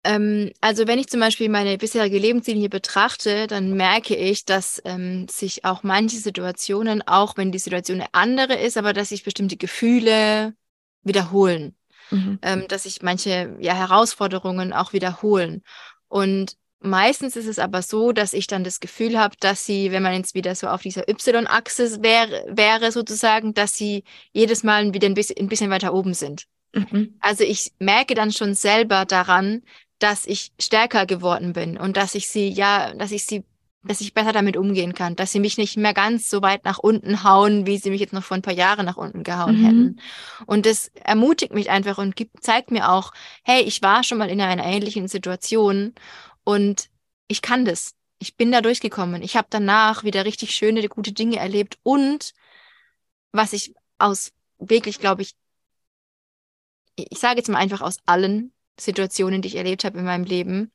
[0.05, 5.29] Ähm, also wenn ich zum Beispiel meine bisherige Lebenslinie betrachte, dann merke ich, dass ähm,
[5.29, 9.57] sich auch manche Situationen, auch wenn die Situation eine andere ist, aber dass sich bestimmte
[9.57, 10.55] Gefühle
[11.03, 11.77] wiederholen.
[12.11, 12.39] Mhm.
[12.43, 15.63] Ähm, dass sich manche ja, Herausforderungen auch wiederholen.
[16.09, 20.03] Und meistens ist es aber so, dass ich dann das Gefühl habe, dass sie, wenn
[20.03, 25.07] man jetzt wieder so auf dieser Y-Achse wäre, wäre, sozusagen, dass sie jedes Mal wieder
[25.07, 26.47] ein bisschen, ein bisschen weiter oben sind.
[26.75, 27.15] Mhm.
[27.21, 29.63] Also ich merke dann schon selber daran,
[30.03, 33.45] dass ich stärker geworden bin und dass ich sie, ja, dass ich sie,
[33.85, 36.79] dass ich besser damit umgehen kann, dass sie mich nicht mehr ganz so weit nach
[36.79, 39.65] unten hauen, wie sie mich jetzt noch vor ein paar Jahren nach unten gehauen mhm.
[39.65, 40.01] hätten.
[40.47, 43.13] Und das ermutigt mich einfach und gibt, zeigt mir auch,
[43.45, 45.95] hey, ich war schon mal in einer ähnlichen Situation
[46.45, 46.91] und
[47.29, 47.95] ich kann das.
[48.19, 49.23] Ich bin da durchgekommen.
[49.23, 52.33] Ich habe danach wieder richtig schöne, gute Dinge erlebt und
[53.33, 55.35] was ich aus wirklich, glaube ich,
[56.97, 60.73] ich sage jetzt mal einfach aus allen Situationen, die ich erlebt habe in meinem Leben,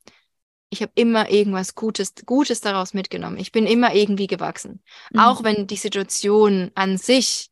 [0.69, 3.37] ich habe immer irgendwas Gutes, Gutes daraus mitgenommen.
[3.37, 4.81] Ich bin immer irgendwie gewachsen.
[5.11, 5.19] Mhm.
[5.19, 7.49] Auch wenn die Situation an sich,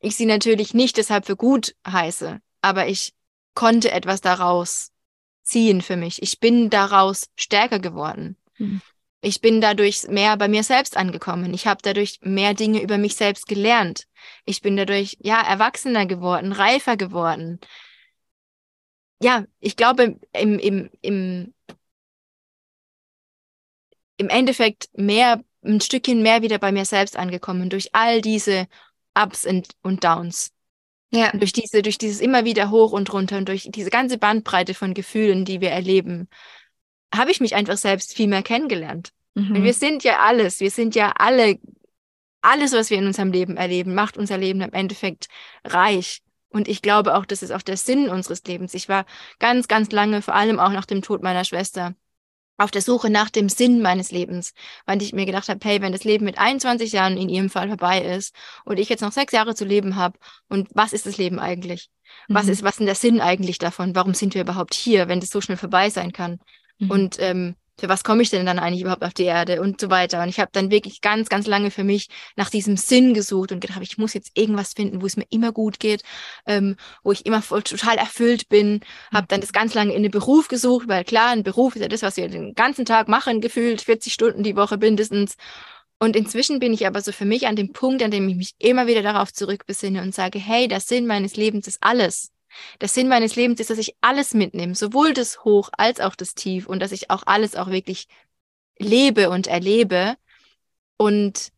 [0.00, 3.14] ich sie natürlich nicht deshalb für gut heiße, aber ich
[3.54, 4.90] konnte etwas daraus
[5.42, 6.22] ziehen für mich.
[6.22, 8.36] Ich bin daraus stärker geworden.
[8.58, 8.82] Mhm.
[9.22, 11.54] Ich bin dadurch mehr bei mir selbst angekommen.
[11.54, 14.06] Ich habe dadurch mehr Dinge über mich selbst gelernt.
[14.44, 17.58] Ich bin dadurch ja erwachsener geworden, reifer geworden
[19.24, 21.54] ja, ich glaube, im, im, im,
[24.18, 28.66] im Endeffekt mehr, ein Stückchen mehr wieder bei mir selbst angekommen durch all diese
[29.14, 30.52] Ups und, und Downs.
[31.10, 31.32] Ja.
[31.32, 34.92] Durch diese, durch dieses immer wieder hoch und runter und durch diese ganze Bandbreite von
[34.92, 36.28] Gefühlen, die wir erleben,
[37.14, 39.08] habe ich mich einfach selbst viel mehr kennengelernt.
[39.34, 39.62] Mhm.
[39.62, 41.58] Wir sind ja alles, wir sind ja alle,
[42.42, 45.28] alles, was wir in unserem Leben erleben, macht unser Leben im Endeffekt
[45.64, 46.20] reich.
[46.54, 48.74] Und ich glaube auch, das ist auch der Sinn unseres Lebens.
[48.74, 49.06] Ich war
[49.40, 51.96] ganz, ganz lange, vor allem auch nach dem Tod meiner Schwester,
[52.58, 54.54] auf der Suche nach dem Sinn meines Lebens,
[54.86, 57.66] weil ich mir gedacht habe, hey, wenn das Leben mit 21 Jahren in ihrem Fall
[57.66, 60.16] vorbei ist und ich jetzt noch sechs Jahre zu leben habe,
[60.48, 61.90] und was ist das Leben eigentlich?
[62.28, 62.52] Was mhm.
[62.52, 63.96] ist, was ist denn der Sinn eigentlich davon?
[63.96, 66.38] Warum sind wir überhaupt hier, wenn das so schnell vorbei sein kann?
[66.78, 66.90] Mhm.
[66.92, 69.90] Und ähm, für was komme ich denn dann eigentlich überhaupt auf die Erde und so
[69.90, 70.22] weiter.
[70.22, 73.60] Und ich habe dann wirklich ganz, ganz lange für mich nach diesem Sinn gesucht und
[73.60, 76.02] gedacht, ich muss jetzt irgendwas finden, wo es mir immer gut geht,
[76.46, 78.80] ähm, wo ich immer voll, total erfüllt bin.
[79.12, 81.88] Habe dann das ganz lange in den Beruf gesucht, weil klar, ein Beruf ist ja
[81.88, 85.36] das, was wir den ganzen Tag machen, gefühlt 40 Stunden die Woche mindestens.
[85.98, 88.54] Und inzwischen bin ich aber so für mich an dem Punkt, an dem ich mich
[88.58, 92.33] immer wieder darauf zurückbesinne und sage, hey, der Sinn meines Lebens ist alles.
[92.80, 96.34] Der Sinn meines Lebens ist, dass ich alles mitnehme, sowohl das Hoch als auch das
[96.34, 98.06] Tief und dass ich auch alles auch wirklich
[98.78, 100.16] lebe und erlebe
[100.96, 101.52] und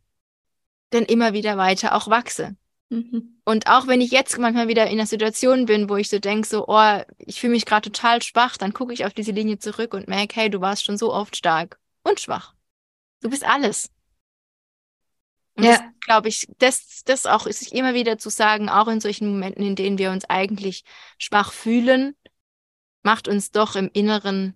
[0.91, 2.57] dann immer wieder weiter auch wachse.
[2.89, 3.41] Mhm.
[3.45, 6.47] Und auch wenn ich jetzt manchmal wieder in einer Situation bin, wo ich so denke,
[6.47, 9.95] so, oh, ich fühle mich gerade total schwach, dann gucke ich auf diese Linie zurück
[9.95, 12.55] und merke, hey, du warst schon so oft stark und schwach.
[13.23, 13.91] Du bist alles.
[15.57, 15.81] Und ja.
[16.01, 19.65] glaube ich, das, das auch ist sich immer wieder zu sagen, auch in solchen Momenten,
[19.65, 20.85] in denen wir uns eigentlich
[21.19, 22.15] schwach fühlen,
[23.03, 24.55] macht uns doch im Inneren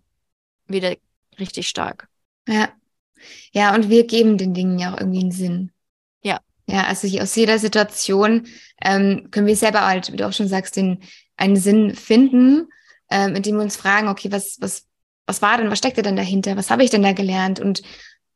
[0.67, 0.95] wieder
[1.39, 2.09] richtig stark.
[2.47, 2.69] Ja.
[3.53, 5.73] Ja, und wir geben den Dingen ja auch irgendwie einen Sinn.
[6.23, 6.41] Ja.
[6.67, 8.47] Ja, also aus jeder Situation
[8.83, 11.03] ähm, können wir selber halt, wie du auch schon sagst, den,
[11.37, 12.69] einen Sinn finden,
[13.11, 14.87] ähm, indem wir uns fragen, okay, was, was,
[15.27, 16.57] was war denn, was steckte denn dahinter?
[16.57, 17.61] Was habe ich denn da gelernt?
[17.61, 17.83] Und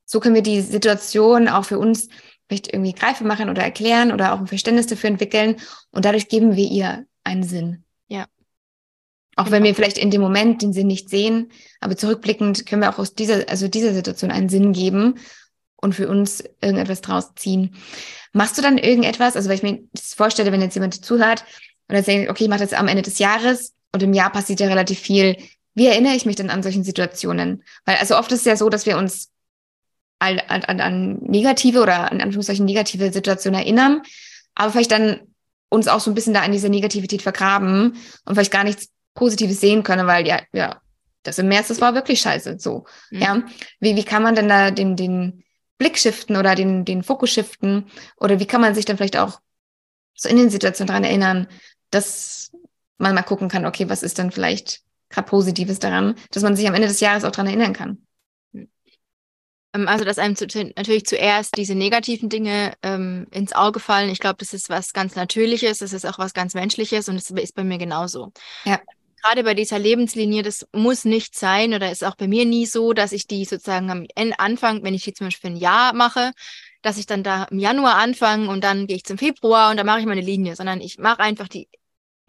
[0.05, 2.09] so können wir die Situation auch für uns
[2.49, 5.57] vielleicht irgendwie greifbar machen oder erklären oder auch ein Verständnis dafür entwickeln.
[5.91, 7.85] Und dadurch geben wir ihr einen Sinn.
[8.09, 8.27] Ja.
[9.37, 9.57] Auch genau.
[9.57, 12.99] wenn wir vielleicht in dem Moment den Sinn nicht sehen, aber zurückblickend können wir auch
[12.99, 15.19] aus dieser, also dieser Situation einen Sinn geben
[15.77, 17.77] und für uns irgendetwas draus ziehen.
[18.33, 21.45] Machst du dann irgendetwas, also wenn ich mir das vorstelle, wenn jetzt jemand zuhört
[21.89, 24.67] oder sagt, okay, ich mache das am Ende des Jahres und im Jahr passiert ja
[24.67, 25.37] relativ viel.
[25.75, 27.63] Wie erinnere ich mich denn an solchen Situationen?
[27.85, 29.31] Weil also oft ist es ja so, dass wir uns
[30.19, 34.03] an, an, an negative oder an Anführungszeichen negative Situationen erinnern,
[34.55, 35.21] aber vielleicht dann
[35.69, 39.61] uns auch so ein bisschen da in dieser Negativität vergraben und vielleicht gar nichts Positives
[39.61, 40.81] sehen können, weil ja, ja,
[41.25, 42.59] das im März, das war wirklich scheiße.
[42.59, 42.85] So.
[43.11, 43.21] Mhm.
[43.21, 43.43] Ja.
[43.81, 45.45] Wie, wie kann man denn da den, den
[45.79, 47.87] Blick shiften oder den, den Fokus shiften?
[48.17, 49.41] Oder wie kann man sich dann vielleicht auch
[50.15, 51.49] so in den Situationen daran erinnern,
[51.91, 52.53] dass
[52.99, 56.69] man mal gucken kann, okay, was ist dann vielleicht gerade Positives daran, dass man sich
[56.69, 58.07] am Ende des Jahres auch daran erinnern kann?
[59.75, 60.47] Ähm, also, dass einem zu,
[60.77, 64.09] natürlich zuerst diese negativen Dinge ähm, ins Auge fallen.
[64.09, 67.31] Ich glaube, das ist was ganz Natürliches, das ist auch was ganz Menschliches und das
[67.31, 68.33] ist bei mir genauso.
[68.65, 68.81] Ja.
[69.23, 72.93] Gerade bei dieser Lebenslinie, das muss nicht sein oder ist auch bei mir nie so,
[72.93, 74.07] dass ich die sozusagen am
[74.37, 76.33] Anfang, wenn ich die zum Beispiel für ein Jahr mache,
[76.83, 79.87] dass ich dann da im Januar anfange und dann gehe ich zum Februar und dann
[79.87, 81.69] mache ich meine Linie, sondern ich mache einfach die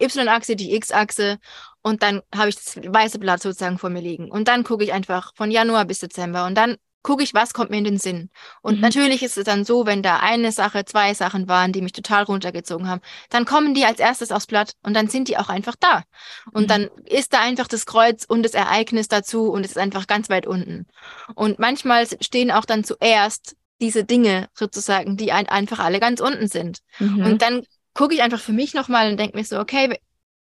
[0.02, 1.38] Y-Achse, die X-Achse
[1.82, 4.30] und dann habe ich das weiße Blatt sozusagen vor mir liegen.
[4.30, 6.76] Und dann gucke ich einfach von Januar bis Dezember und dann
[7.06, 8.30] gucke ich, was kommt mir in den Sinn.
[8.62, 8.80] Und mhm.
[8.80, 12.24] natürlich ist es dann so, wenn da eine Sache, zwei Sachen waren, die mich total
[12.24, 13.00] runtergezogen haben,
[13.30, 16.02] dann kommen die als erstes aufs Blatt und dann sind die auch einfach da.
[16.50, 16.66] Und mhm.
[16.66, 20.28] dann ist da einfach das Kreuz und das Ereignis dazu und es ist einfach ganz
[20.30, 20.86] weit unten.
[21.36, 26.48] Und manchmal stehen auch dann zuerst diese Dinge sozusagen, die ein, einfach alle ganz unten
[26.48, 26.80] sind.
[26.98, 27.24] Mhm.
[27.24, 27.62] Und dann
[27.94, 29.96] gucke ich einfach für mich nochmal und denke mir so, okay,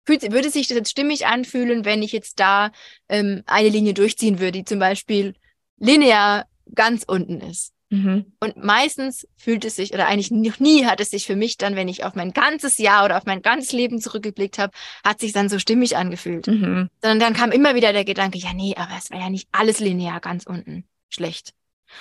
[0.05, 2.71] würde sich das jetzt stimmig anfühlen, wenn ich jetzt da
[3.09, 5.35] ähm, eine Linie durchziehen würde, die zum Beispiel
[5.77, 7.73] linear ganz unten ist.
[7.89, 8.33] Mhm.
[8.41, 11.75] Und meistens fühlt es sich, oder eigentlich noch nie hat es sich für mich dann,
[11.75, 14.73] wenn ich auf mein ganzes Jahr oder auf mein ganzes Leben zurückgeblickt habe,
[15.05, 16.47] hat sich dann so stimmig angefühlt.
[16.47, 16.89] Mhm.
[17.01, 19.79] Sondern dann kam immer wieder der Gedanke, ja, nee, aber es war ja nicht alles
[19.79, 20.85] linear ganz unten.
[21.09, 21.53] Schlecht.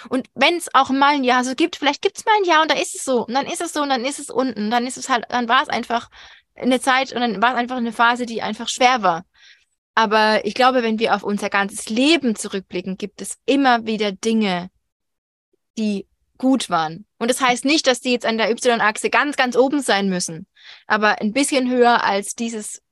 [0.08, 2.62] Und wenn es auch mal ein Jahr so gibt, vielleicht gibt es mal ein Jahr
[2.62, 3.24] und da ist es so.
[3.24, 4.70] Und dann ist es so und dann ist es unten.
[4.70, 6.10] Dann ist es halt, dann war es einfach
[6.56, 9.24] eine Zeit und dann war es einfach eine Phase, die einfach schwer war.
[9.96, 14.70] Aber ich glaube, wenn wir auf unser ganzes Leben zurückblicken, gibt es immer wieder Dinge,
[15.78, 17.06] die gut waren.
[17.18, 20.46] Und das heißt nicht, dass die jetzt an der Y-Achse ganz, ganz oben sein müssen,
[20.86, 22.82] aber ein bisschen höher als dieses,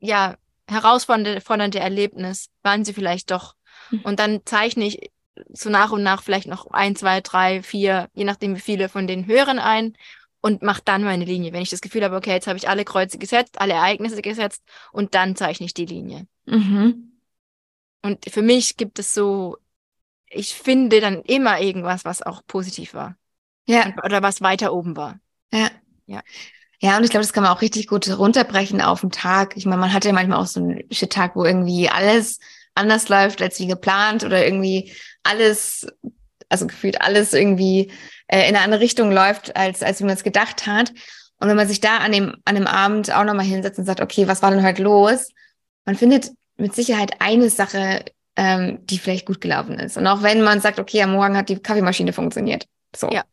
[0.00, 0.36] ja,
[0.68, 3.54] herausfordernde Erlebnis waren sie vielleicht doch.
[3.88, 4.02] Hm.
[4.02, 5.10] Und dann zeichne ich
[5.48, 9.06] so nach und nach vielleicht noch ein, zwei, drei, vier, je nachdem wie viele von
[9.06, 9.96] den höheren ein
[10.42, 11.54] und mache dann meine Linie.
[11.54, 14.62] Wenn ich das Gefühl habe, okay, jetzt habe ich alle Kreuze gesetzt, alle Ereignisse gesetzt
[14.92, 16.26] und dann zeichne ich die Linie.
[16.50, 17.12] Mhm.
[18.02, 19.58] Und für mich gibt es so,
[20.28, 23.16] ich finde dann immer irgendwas, was auch positiv war.
[23.66, 23.94] Ja.
[24.04, 25.20] Oder was weiter oben war.
[25.52, 25.70] Ja.
[26.06, 26.22] Ja.
[26.82, 29.56] Ja, und ich glaube, das kann man auch richtig gut runterbrechen auf den Tag.
[29.56, 32.38] Ich meine, man hat ja manchmal auch so einen Shit-Tag, wo irgendwie alles
[32.74, 34.92] anders läuft als wie geplant oder irgendwie
[35.22, 35.86] alles,
[36.48, 37.92] also gefühlt alles irgendwie
[38.28, 40.90] äh, in eine andere Richtung läuft, als, als wie man es gedacht hat.
[41.36, 44.00] Und wenn man sich da an dem, an dem Abend auch nochmal hinsetzt und sagt,
[44.00, 45.28] okay, was war denn heute los?
[45.84, 46.30] Man findet
[46.60, 48.04] mit Sicherheit eine Sache,
[48.36, 49.96] ähm, die vielleicht gut gelaufen ist.
[49.96, 52.66] Und auch wenn man sagt, okay, am Morgen hat die Kaffeemaschine funktioniert.
[52.96, 53.08] So.
[53.10, 53.24] Ja.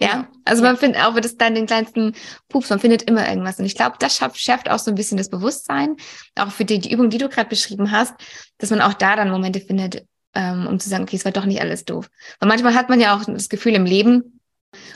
[0.00, 0.68] Ja, also ja.
[0.68, 2.14] man findet auch, wenn das dann den kleinsten
[2.48, 3.58] Pups, man findet immer irgendwas.
[3.58, 5.96] Und ich glaube, das schafft, schärft auch so ein bisschen das Bewusstsein,
[6.36, 8.14] auch für die, die Übung, die du gerade beschrieben hast,
[8.58, 11.46] dass man auch da dann Momente findet, ähm, um zu sagen, okay, es war doch
[11.46, 12.08] nicht alles doof.
[12.38, 14.37] Weil manchmal hat man ja auch das Gefühl im Leben,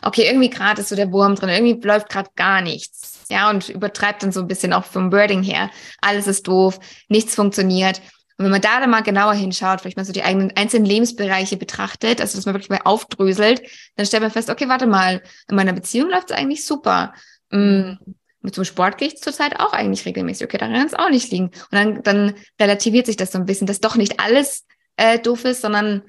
[0.02, 3.24] okay, irgendwie gerade ist so der Wurm drin, irgendwie läuft gerade gar nichts.
[3.28, 5.70] Ja, und übertreibt dann so ein bisschen auch vom Wording her.
[6.00, 8.02] Alles ist doof, nichts funktioniert.
[8.36, 11.56] Und wenn man da dann mal genauer hinschaut, vielleicht mal so die eigenen einzelnen Lebensbereiche
[11.56, 13.62] betrachtet, also dass man wirklich mal aufdröselt,
[13.96, 17.14] dann stellt man fest, okay, warte mal, in meiner Beziehung läuft es eigentlich super.
[17.50, 17.92] Mm,
[18.40, 20.46] mit so einem Sport gehe ich zurzeit auch eigentlich regelmäßig.
[20.46, 21.46] Okay, daran kann es auch nicht liegen.
[21.46, 24.66] Und dann, dann relativiert sich das so ein bisschen, dass doch nicht alles
[24.96, 26.02] äh, doof ist, sondern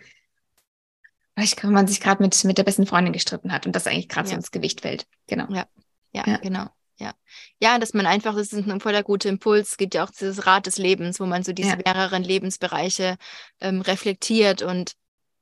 [1.36, 4.10] Vielleicht, wenn man sich gerade mit, mit der besten Freundin gestritten hat und das eigentlich
[4.10, 4.32] gerade ja.
[4.32, 5.08] so ins Gewicht fällt.
[5.28, 5.52] Genau.
[5.52, 5.66] Ja.
[6.12, 6.38] ja, ja.
[6.38, 6.68] genau.
[7.00, 7.14] Ja.
[7.60, 9.72] ja, dass man einfach, das ist ein voller guter Impuls.
[9.72, 11.78] Es gibt ja auch dieses Rad des Lebens, wo man so diese ja.
[11.84, 13.18] mehreren Lebensbereiche
[13.60, 14.94] ähm, reflektiert und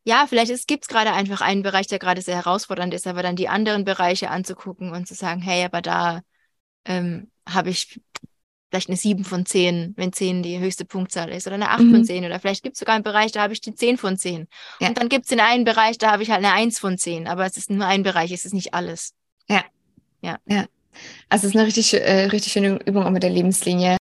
[0.03, 3.35] ja, vielleicht gibt es gerade einfach einen Bereich, der gerade sehr herausfordernd ist, aber dann
[3.35, 6.21] die anderen Bereiche anzugucken und zu sagen, hey, aber da
[6.85, 8.01] ähm, habe ich
[8.71, 11.91] vielleicht eine 7 von 10, wenn 10 die höchste Punktzahl ist, oder eine 8 mhm.
[11.91, 12.25] von 10.
[12.25, 14.47] Oder vielleicht gibt es sogar einen Bereich, da habe ich die 10 von 10.
[14.79, 14.87] Ja.
[14.87, 17.27] Und dann gibt es den einen Bereich, da habe ich halt eine 1 von 10.
[17.27, 19.13] Aber es ist nur ein Bereich, es ist nicht alles.
[19.49, 19.63] Ja.
[20.21, 20.37] Ja.
[20.47, 20.65] ja.
[21.27, 23.97] Also es ist eine richtig, äh, richtig schöne Übung auch mit der Lebenslinie.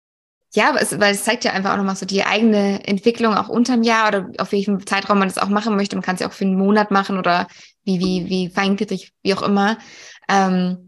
[0.56, 3.50] Ja, weil es, weil es zeigt ja einfach auch nochmal so die eigene Entwicklung auch
[3.50, 5.96] unterm Jahr oder auf welchem Zeitraum man das auch machen möchte.
[5.96, 7.48] Man kann es ja auch für einen Monat machen oder
[7.84, 9.78] wie, wie, wie feingliedrig, wie auch immer.
[10.30, 10.85] Ähm,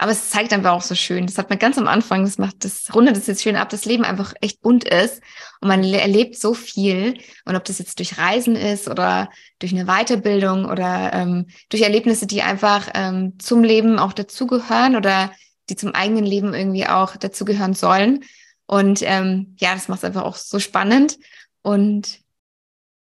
[0.00, 1.26] aber es zeigt einfach auch so schön.
[1.26, 3.84] Das hat man ganz am Anfang, das macht, das rundet es jetzt schön ab, das
[3.84, 5.20] Leben einfach echt bunt ist
[5.60, 7.18] und man erlebt so viel.
[7.44, 9.28] Und ob das jetzt durch Reisen ist oder
[9.58, 15.32] durch eine Weiterbildung oder ähm, durch Erlebnisse, die einfach ähm, zum Leben auch dazugehören oder
[15.68, 18.24] die zum eigenen Leben irgendwie auch dazugehören sollen.
[18.64, 21.18] Und ähm, ja, das macht es einfach auch so spannend.
[21.60, 22.20] Und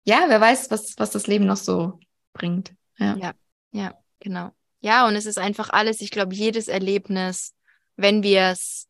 [0.03, 2.01] ja, wer weiß, was, was das Leben noch so
[2.32, 2.72] bringt.
[2.99, 3.32] Ja, ja,
[3.70, 4.51] ja genau.
[4.80, 7.54] Ja, und es ist einfach alles, ich glaube, jedes Erlebnis,
[7.96, 8.88] wenn wir es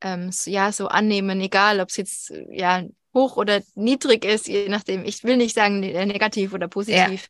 [0.00, 2.82] ähm, so, ja so annehmen, egal ob es jetzt ja
[3.14, 7.28] hoch oder niedrig ist, je nachdem, ich will nicht sagen ne, negativ oder positiv, ja.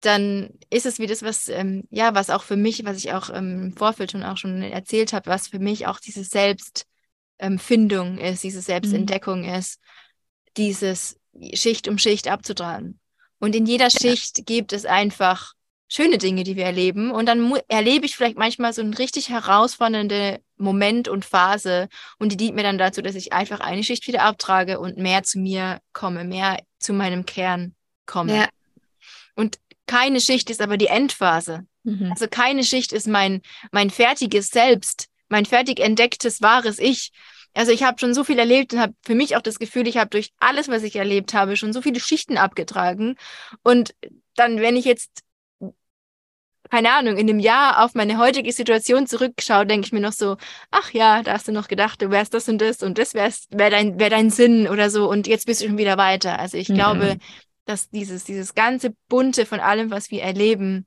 [0.00, 3.30] dann ist es wie das, was, ähm, ja, was auch für mich, was ich auch
[3.30, 8.44] ähm, im Vorfeld schon auch schon erzählt habe, was für mich auch diese Selbstfindung ist,
[8.44, 9.54] diese Selbstentdeckung mhm.
[9.54, 9.80] ist,
[10.56, 11.18] dieses
[11.54, 13.00] Schicht um Schicht abzutragen.
[13.40, 14.00] Und in jeder ja.
[14.00, 15.52] Schicht gibt es einfach
[15.88, 17.10] schöne Dinge, die wir erleben.
[17.10, 21.88] Und dann erlebe ich vielleicht manchmal so einen richtig herausfordernden Moment und Phase.
[22.18, 25.22] Und die dient mir dann dazu, dass ich einfach eine Schicht wieder abtrage und mehr
[25.22, 27.74] zu mir komme, mehr zu meinem Kern
[28.06, 28.36] komme.
[28.36, 28.48] Ja.
[29.34, 31.66] Und keine Schicht ist aber die Endphase.
[31.84, 32.10] Mhm.
[32.10, 33.40] Also keine Schicht ist mein,
[33.72, 37.12] mein fertiges Selbst, mein fertig entdecktes wahres Ich.
[37.54, 39.96] Also ich habe schon so viel erlebt und habe für mich auch das Gefühl, ich
[39.96, 43.16] habe durch alles, was ich erlebt habe, schon so viele Schichten abgetragen.
[43.62, 43.94] Und
[44.36, 45.22] dann, wenn ich jetzt
[46.70, 50.36] keine Ahnung, in einem Jahr auf meine heutige Situation zurückschaue, denke ich mir noch so,
[50.70, 53.32] ach ja, da hast du noch gedacht, du wärst das und das und das wäre
[53.50, 56.38] wär dein, wär dein Sinn oder so und jetzt bist du schon wieder weiter.
[56.38, 56.74] Also ich mhm.
[56.74, 57.18] glaube,
[57.64, 60.86] dass dieses, dieses ganze Bunte von allem, was wir erleben,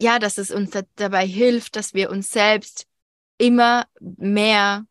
[0.00, 2.86] ja, dass es uns da, dabei hilft, dass wir uns selbst
[3.38, 4.84] immer mehr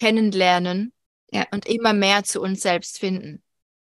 [0.00, 0.92] kennenlernen
[1.30, 1.46] ja.
[1.50, 3.42] und immer mehr zu uns selbst finden.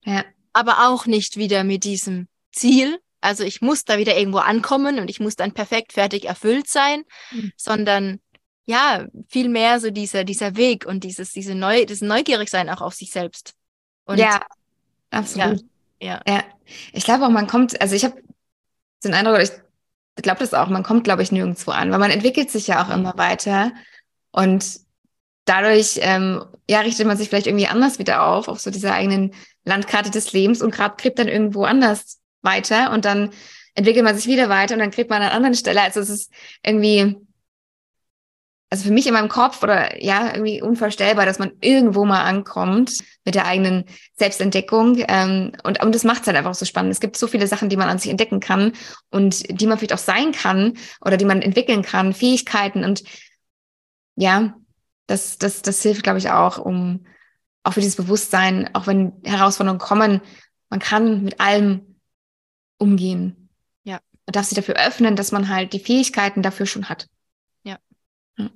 [0.05, 0.24] Ja.
[0.53, 5.09] Aber auch nicht wieder mit diesem Ziel, also ich muss da wieder irgendwo ankommen und
[5.09, 7.53] ich muss dann perfekt fertig erfüllt sein, mhm.
[7.57, 8.20] sondern
[8.64, 12.95] ja, viel mehr so dieser, dieser Weg und dieses, diese Neu, das Neugierigsein auch auf
[12.95, 13.55] sich selbst.
[14.05, 14.41] Und, ja,
[15.11, 15.62] absolut.
[16.01, 16.35] Ja, ja.
[16.35, 16.45] ja.
[16.93, 18.23] Ich glaube auch, man kommt, also ich habe
[19.05, 19.53] den Eindruck, ich
[20.23, 22.95] glaube das auch, man kommt, glaube ich, nirgendwo an, weil man entwickelt sich ja auch
[22.95, 23.73] immer weiter
[24.31, 24.81] und
[25.45, 29.35] dadurch ähm, ja, richtet man sich vielleicht irgendwie anders wieder auf, auf so dieser eigenen
[29.64, 33.30] Landkarte des Lebens und gerade kriegt dann irgendwo anders weiter und dann
[33.74, 35.80] entwickelt man sich wieder weiter und dann kriegt man an einer anderen Stelle.
[35.82, 36.32] Also es ist
[36.62, 37.16] irgendwie,
[38.70, 42.99] also für mich in meinem Kopf oder ja, irgendwie unvorstellbar, dass man irgendwo mal ankommt
[43.24, 43.84] mit der eigenen
[44.16, 45.03] Selbstentdeckung.
[45.09, 46.93] Ähm, und, und das macht es halt einfach so spannend.
[46.93, 48.72] Es gibt so viele Sachen, die man an sich entdecken kann
[49.11, 53.03] und die man vielleicht auch sein kann oder die man entwickeln kann, Fähigkeiten und
[54.16, 54.55] ja,
[55.07, 57.07] das, das, das hilft, glaube ich, auch, um
[57.62, 60.20] auch für dieses Bewusstsein, auch wenn Herausforderungen kommen,
[60.68, 61.91] man kann mit allem
[62.83, 63.49] umgehen.
[63.85, 64.01] Ja.
[64.26, 67.09] Man darf sich dafür öffnen, dass man halt die Fähigkeiten dafür schon hat.
[67.62, 67.78] Ja.
[68.37, 68.51] ja.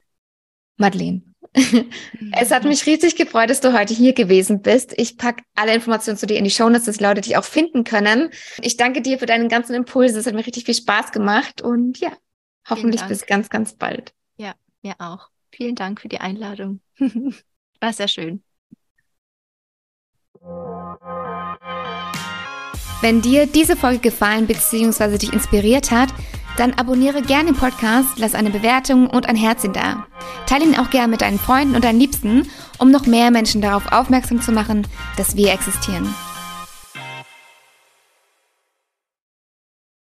[0.77, 1.23] Madeleine.
[2.33, 4.93] es hat mich riesig gefreut, dass du heute hier gewesen bist.
[4.99, 7.85] Ich packe alle Informationen zu dir in die Shownotes, dass die Leute dich auch finden
[7.85, 8.31] können.
[8.61, 10.19] Ich danke dir für deinen ganzen Impulse.
[10.19, 12.13] Es hat mir richtig viel Spaß gemacht und ja,
[12.69, 14.13] hoffentlich bis ganz, ganz bald.
[14.37, 15.31] Ja, mir auch.
[15.51, 16.81] Vielen Dank für die Einladung.
[17.81, 18.43] War sehr schön.
[23.07, 25.17] Wenn dir diese Folge gefallen bzw.
[25.17, 26.09] dich inspiriert hat,
[26.57, 30.09] dann abonniere gerne den Podcast, lass eine Bewertung und ein Herzchen da.
[30.47, 33.93] Teile ihn auch gerne mit deinen Freunden und deinen Liebsten, um noch mehr Menschen darauf
[33.93, 36.13] aufmerksam zu machen, dass wir existieren.